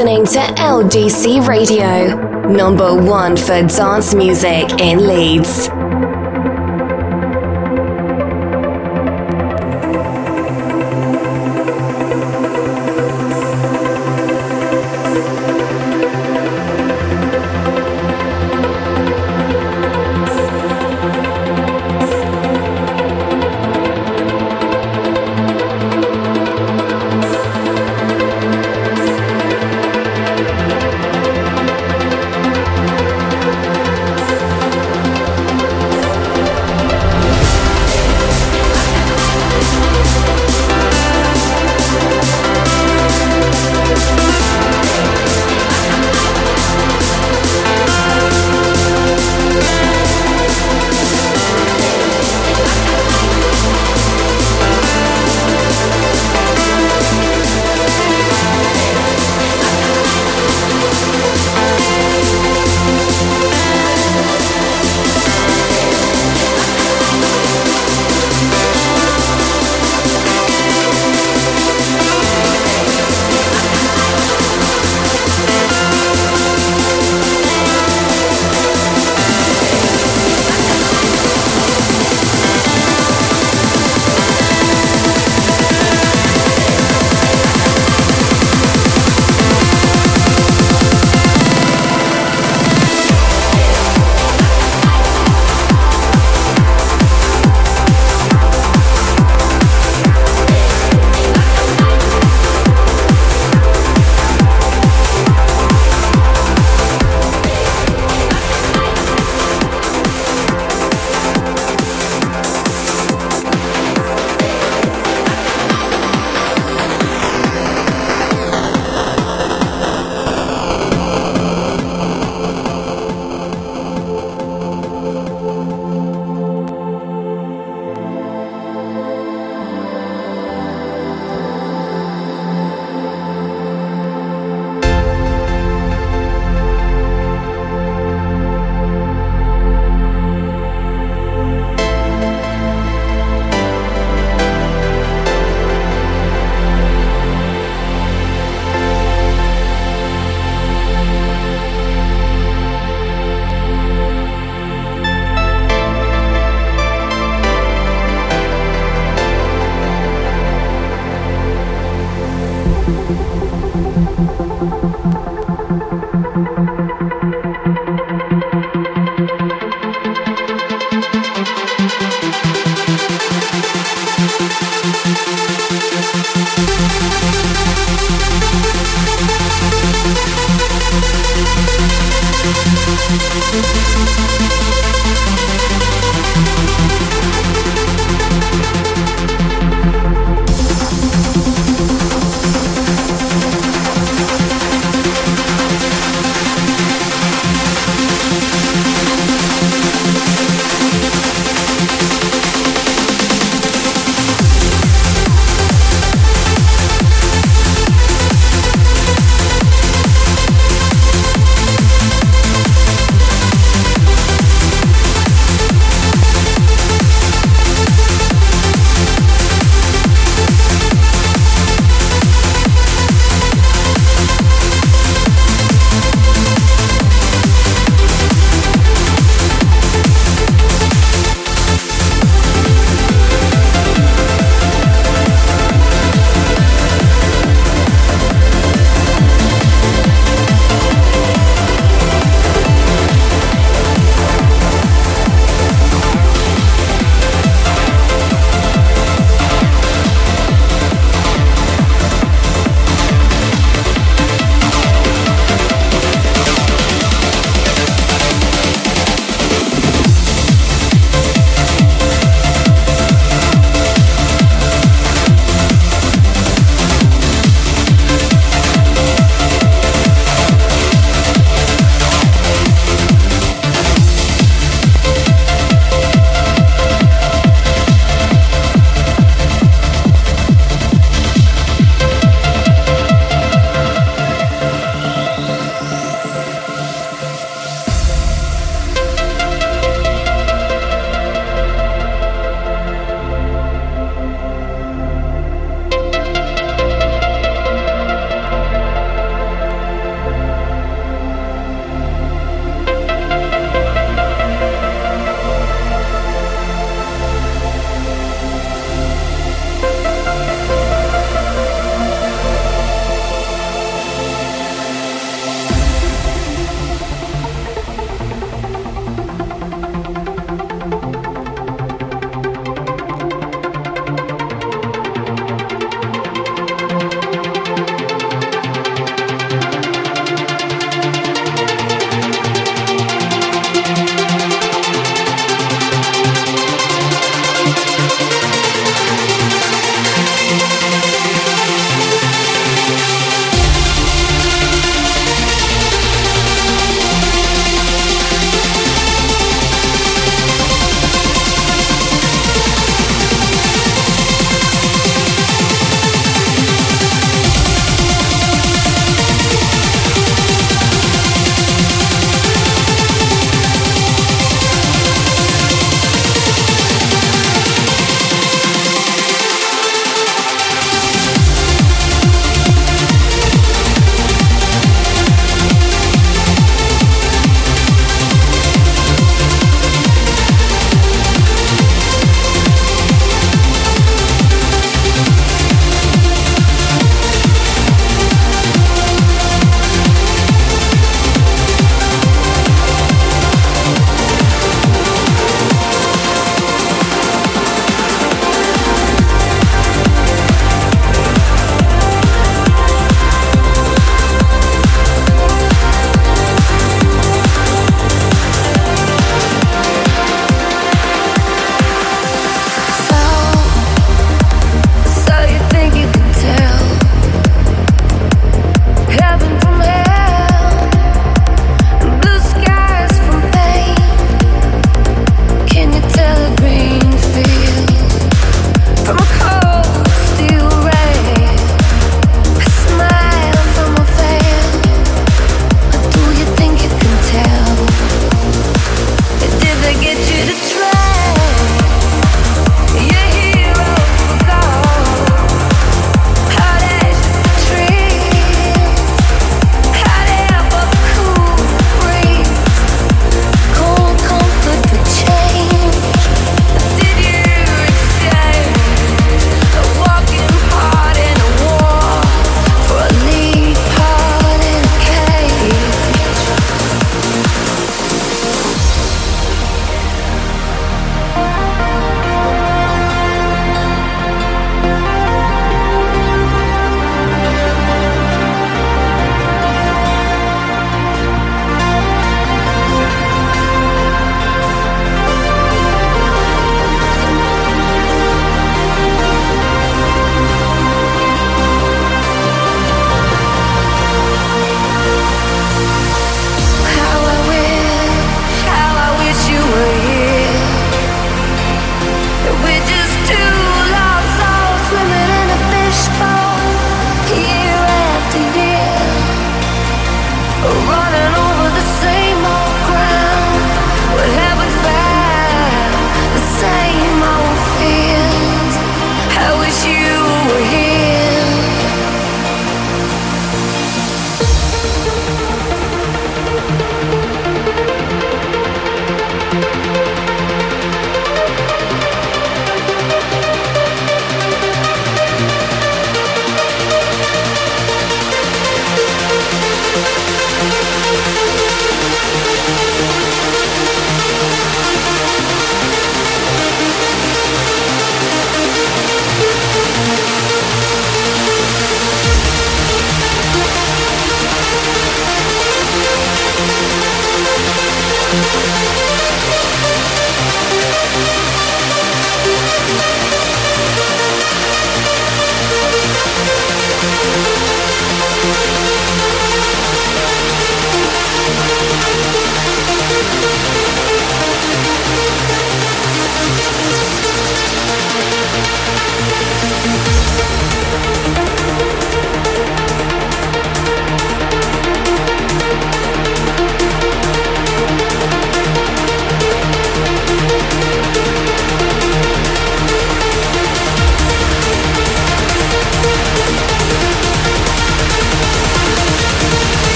[0.00, 2.16] Listening to LDC Radio,
[2.48, 5.79] number one for dance music in Leeds.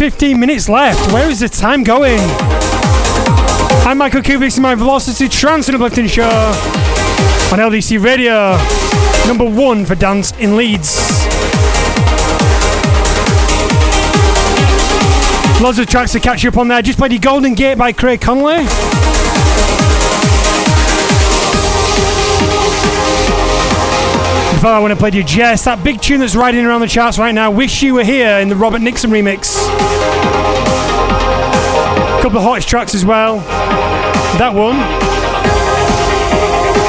[0.00, 1.12] 15 minutes left.
[1.12, 2.18] Where is the time going?
[3.86, 6.22] I'm Michael Kubik in my Velocity Trance and Uplifting show
[7.52, 8.56] on LDC Radio,
[9.26, 11.26] number one for dance in Leeds.
[15.60, 16.80] Lots of tracks to catch you up on there.
[16.80, 18.22] Just played the Golden Gate by Craig
[24.68, 27.34] I want to play you Jess, that big tune that's riding around the charts right
[27.34, 29.56] now, Wish You Were Here in the Robert Nickson remix.
[32.18, 33.36] A couple of hottest tracks as well.
[34.38, 34.76] That one.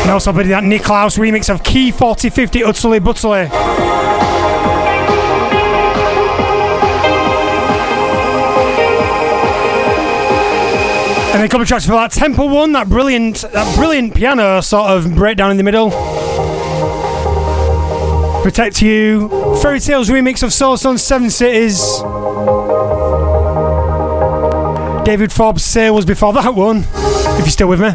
[0.02, 3.48] And also played that Niklaus remix of Key 4050 Utterly Butterly.
[11.34, 14.92] And a couple of tracks for that Temple one, that brilliant, that brilliant piano sort
[14.92, 16.11] of breakdown in the middle.
[18.44, 19.30] Protect You,
[19.62, 21.80] Ferry Tayle's remix of Solarstone Seven Cities.
[25.06, 27.90] David Forbes Say was before that one, if you're still with me.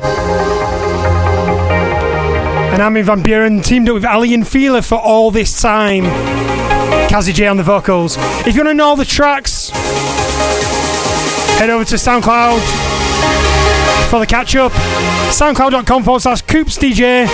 [2.72, 6.04] And Armin Van Buuren teamed up with Aly & Fila for all this time.
[7.08, 8.16] Kazzy J on the vocals.
[8.46, 9.70] If you want to know all the tracks,
[11.58, 12.60] head over to SoundCloud
[14.10, 14.72] for the catch up.
[15.32, 17.26] SoundCloud.com forward slash Coops DJ.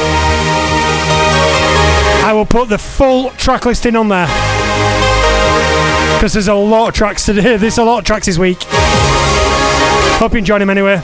[2.25, 4.27] I will put the full track listing on there.
[6.17, 7.57] Because there's a lot of tracks today.
[7.59, 8.59] There's a lot of tracks this week.
[10.21, 10.97] Hope you enjoyed them anyway.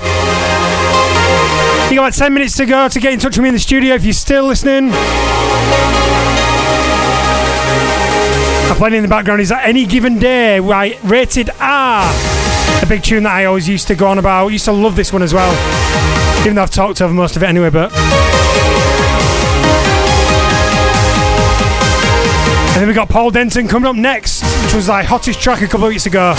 [1.91, 3.61] You got about 10 minutes to go to get in touch with me in the
[3.61, 4.93] studio if you're still listening.
[8.71, 10.97] I'm playing in the background is that any given day, right?
[11.03, 12.05] Rated R.
[12.81, 14.49] A big tune that I always used to go on about.
[14.49, 15.51] Used to love this one as well.
[16.43, 18.98] Even though I've talked over most of it anyway, but.
[22.79, 25.67] And then we got Paul Denton coming up next, which was like hottest track a
[25.67, 26.35] couple of weeks ago.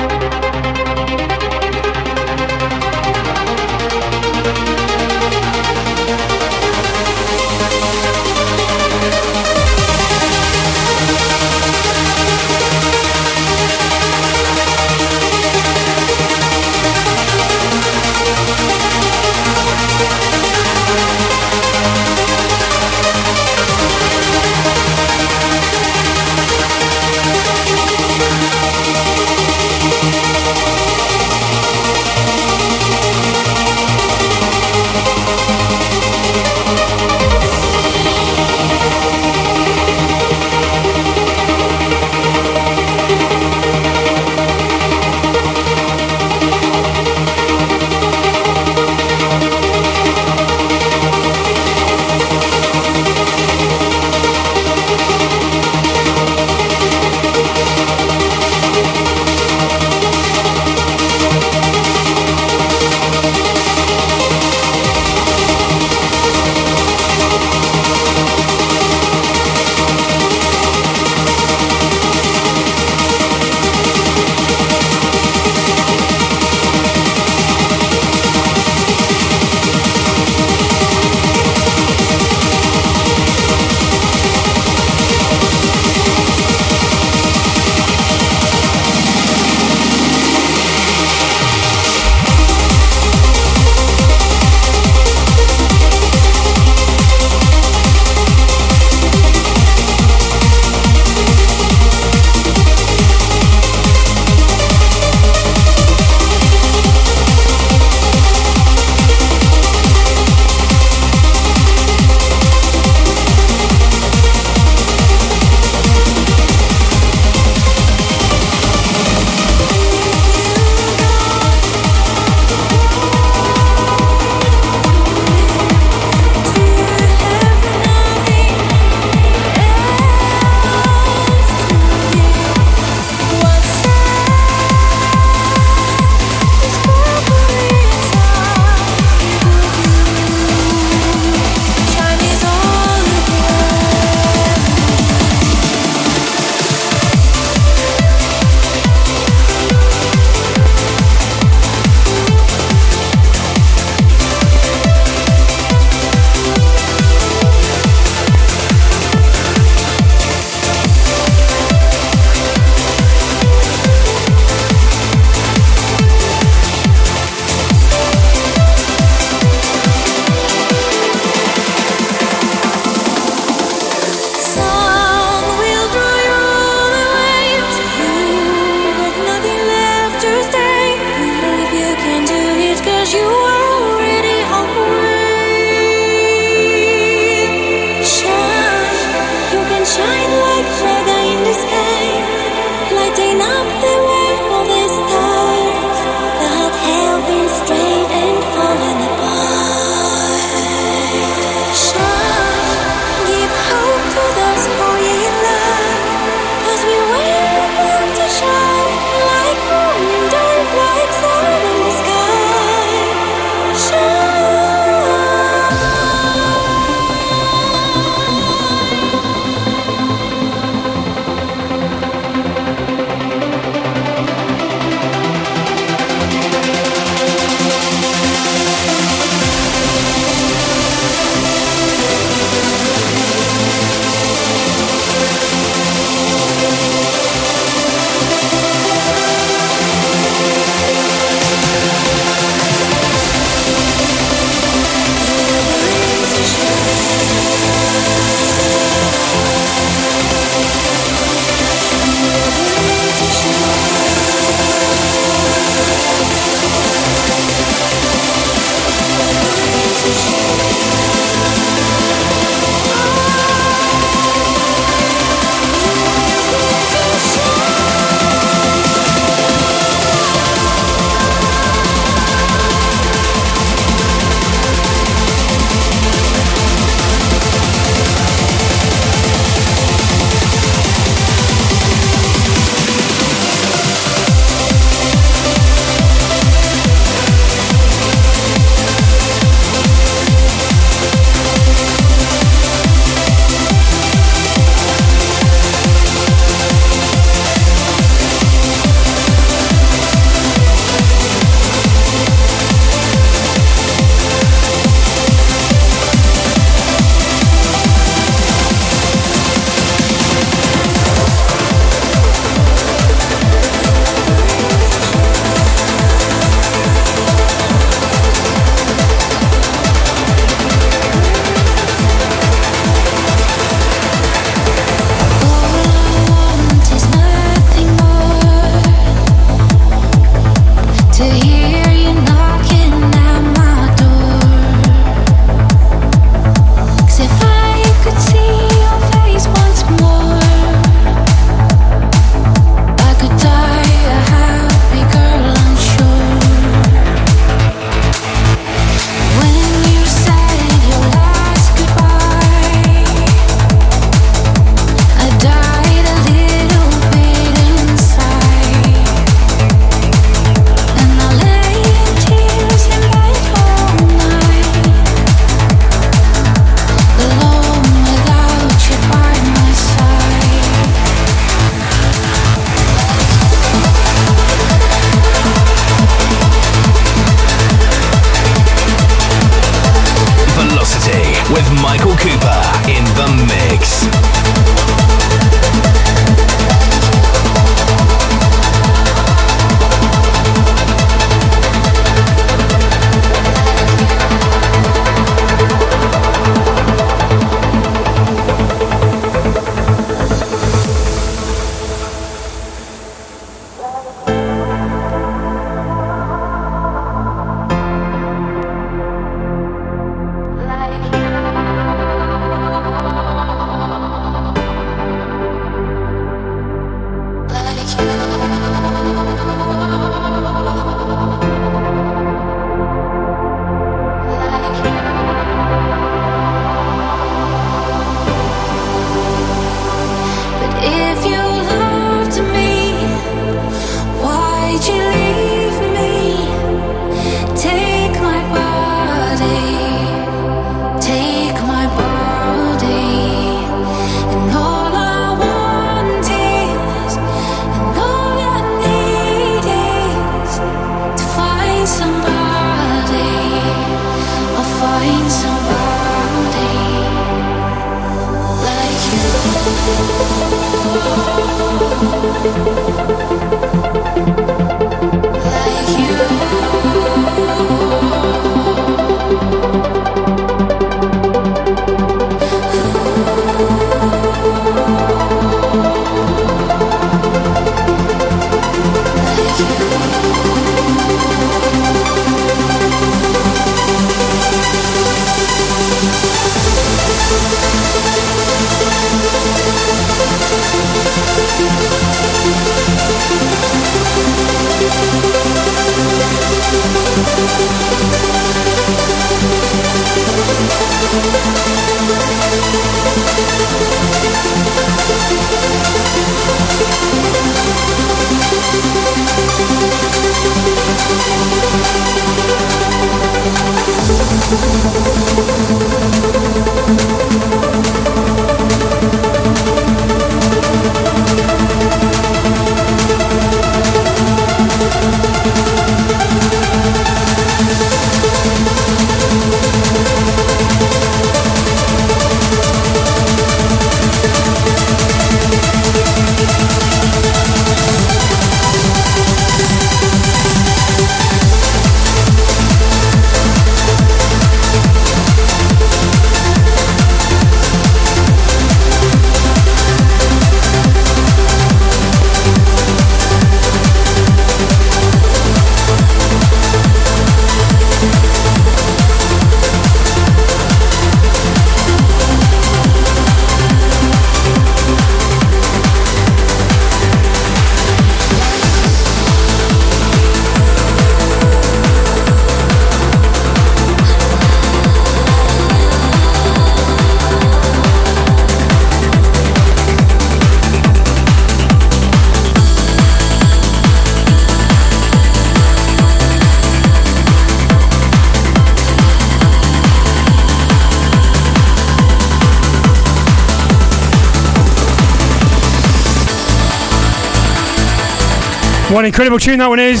[599.04, 600.00] An incredible tune that one is.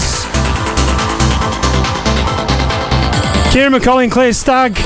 [3.52, 4.76] Ciaran McAuley and Clare Stagg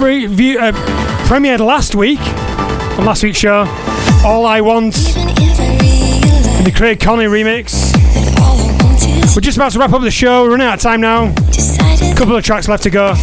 [0.00, 0.72] preview, uh,
[1.28, 2.18] premiered last week
[2.98, 3.66] on last week's show.
[4.24, 7.94] All I Want in the Craig Connelly remix.
[9.36, 10.42] We're just about to wrap up the show.
[10.42, 11.26] We're running out of time now.
[11.26, 13.14] A couple of tracks left to go.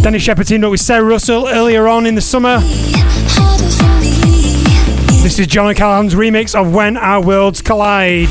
[0.00, 2.60] Danny Shepherd teamed up with Sarah Russell earlier on in the summer.
[5.24, 8.28] This is John O'Callaghan's remix of When Our Worlds Collide.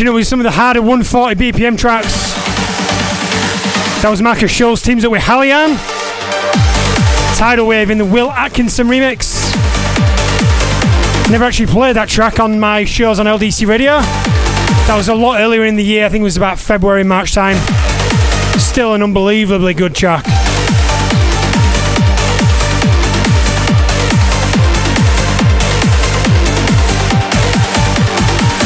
[0.00, 2.32] Finishing up with some of the harder 140 BPM tracks.
[4.00, 5.76] That was Markus Schulz teams up with HALIENE.
[7.36, 9.52] Tidal Wave in the Will Atkinson remix.
[11.30, 14.00] Never actually played that track on my shows on LDC Radio.
[14.86, 17.34] That was a lot earlier in the year, I think it was about February, March
[17.34, 17.58] time.
[18.58, 20.24] Still an unbelievably good track.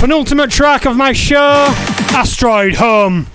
[0.05, 1.65] Penultimate track of my show,
[2.13, 3.27] Asteroid Home.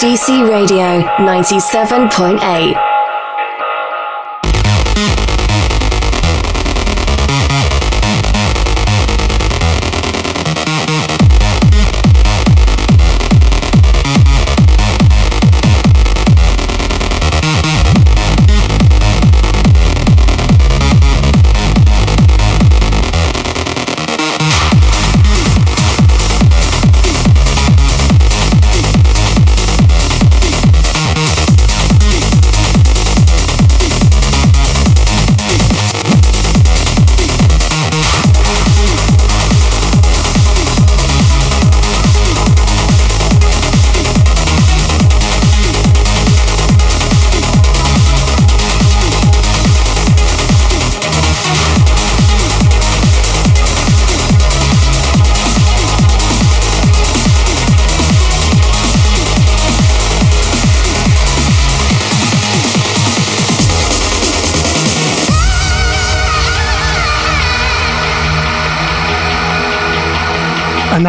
[0.00, 2.89] LDC Radio 97.8.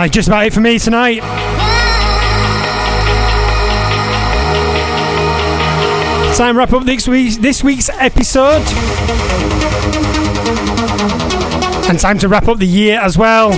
[0.10, 1.20] just about it for me tonight.
[6.36, 8.64] Time to wrap up this week's, this week's episode.
[11.90, 13.52] And time to wrap up the year as well.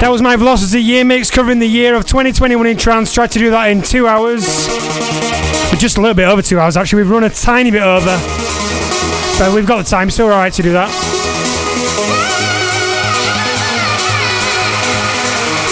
[0.00, 3.12] That was my Velocity Year Mix covering the year of 2021 in trance.
[3.12, 4.66] Tried to do that in two hours.
[5.70, 7.02] But just a little bit over two hours actually.
[7.02, 8.16] We've run a tiny bit over.
[9.38, 11.19] But we've got the time, so we're alright to do that.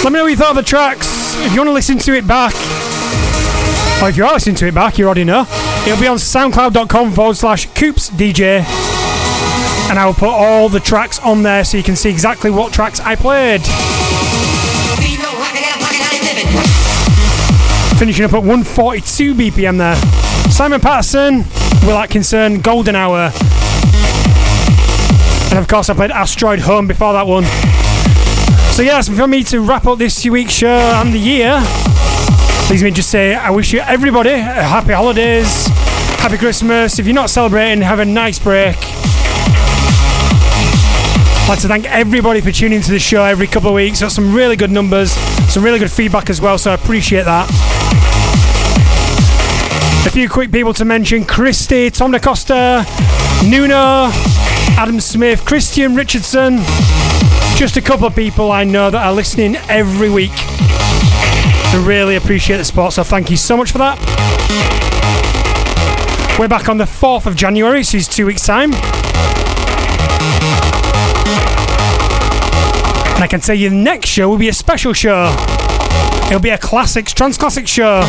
[0.04, 1.34] Let me know what you thought of the tracks.
[1.44, 2.54] If you want to listen to it back,
[4.00, 5.44] or if you are listening to it back, you already know.
[5.86, 8.60] It'll be on soundcloud.com forward slash Coops DJ.
[9.90, 12.72] And I will put all the tracks on there so you can see exactly what
[12.72, 13.62] tracks I played.
[17.98, 19.96] Finishing up at 142 BPM there.
[20.50, 21.44] Simon Patterson,
[21.84, 23.32] Will Atkinson, Golden Hour.
[25.50, 27.44] And of course, I played Asteroid Home before that one.
[28.78, 31.60] So yes, for me to wrap up this week's show and the year,
[32.68, 35.66] please me just say I wish you everybody happy holidays,
[36.20, 37.00] happy Christmas.
[37.00, 38.76] If you're not celebrating, have a nice break.
[41.40, 44.00] I'd like to thank everybody for tuning to the show every couple of weeks.
[44.00, 45.10] Got some really good numbers,
[45.50, 47.50] some really good feedback as well, so I appreciate that.
[50.06, 52.86] A few quick people to mention Christy, Tom DaCosta,
[53.44, 54.10] Nuno,
[54.78, 56.60] Adam Smith, Christian Richardson,
[57.58, 60.30] just a couple of people I know that are listening every week.
[60.30, 63.98] I really appreciate the support, so thank you so much for that.
[66.38, 68.72] We're back on the 4th of January, so it's two weeks' time.
[73.12, 75.34] And I can tell you the next show will be a special show.
[76.26, 78.02] It'll be a classics, trance classic show.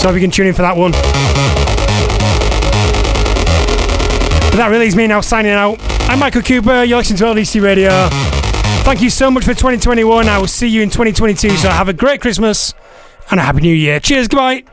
[0.00, 0.92] So if you can tune in for that one.
[4.52, 5.87] But that really is me now signing out.
[6.08, 8.08] I'm Michael Cooper, you're listening to LDC Radio.
[8.82, 10.26] Thank you so much for 2021.
[10.26, 11.50] I will see you in 2022.
[11.50, 12.72] So have a great Christmas
[13.30, 14.00] and a happy new year.
[14.00, 14.64] Cheers, goodbye.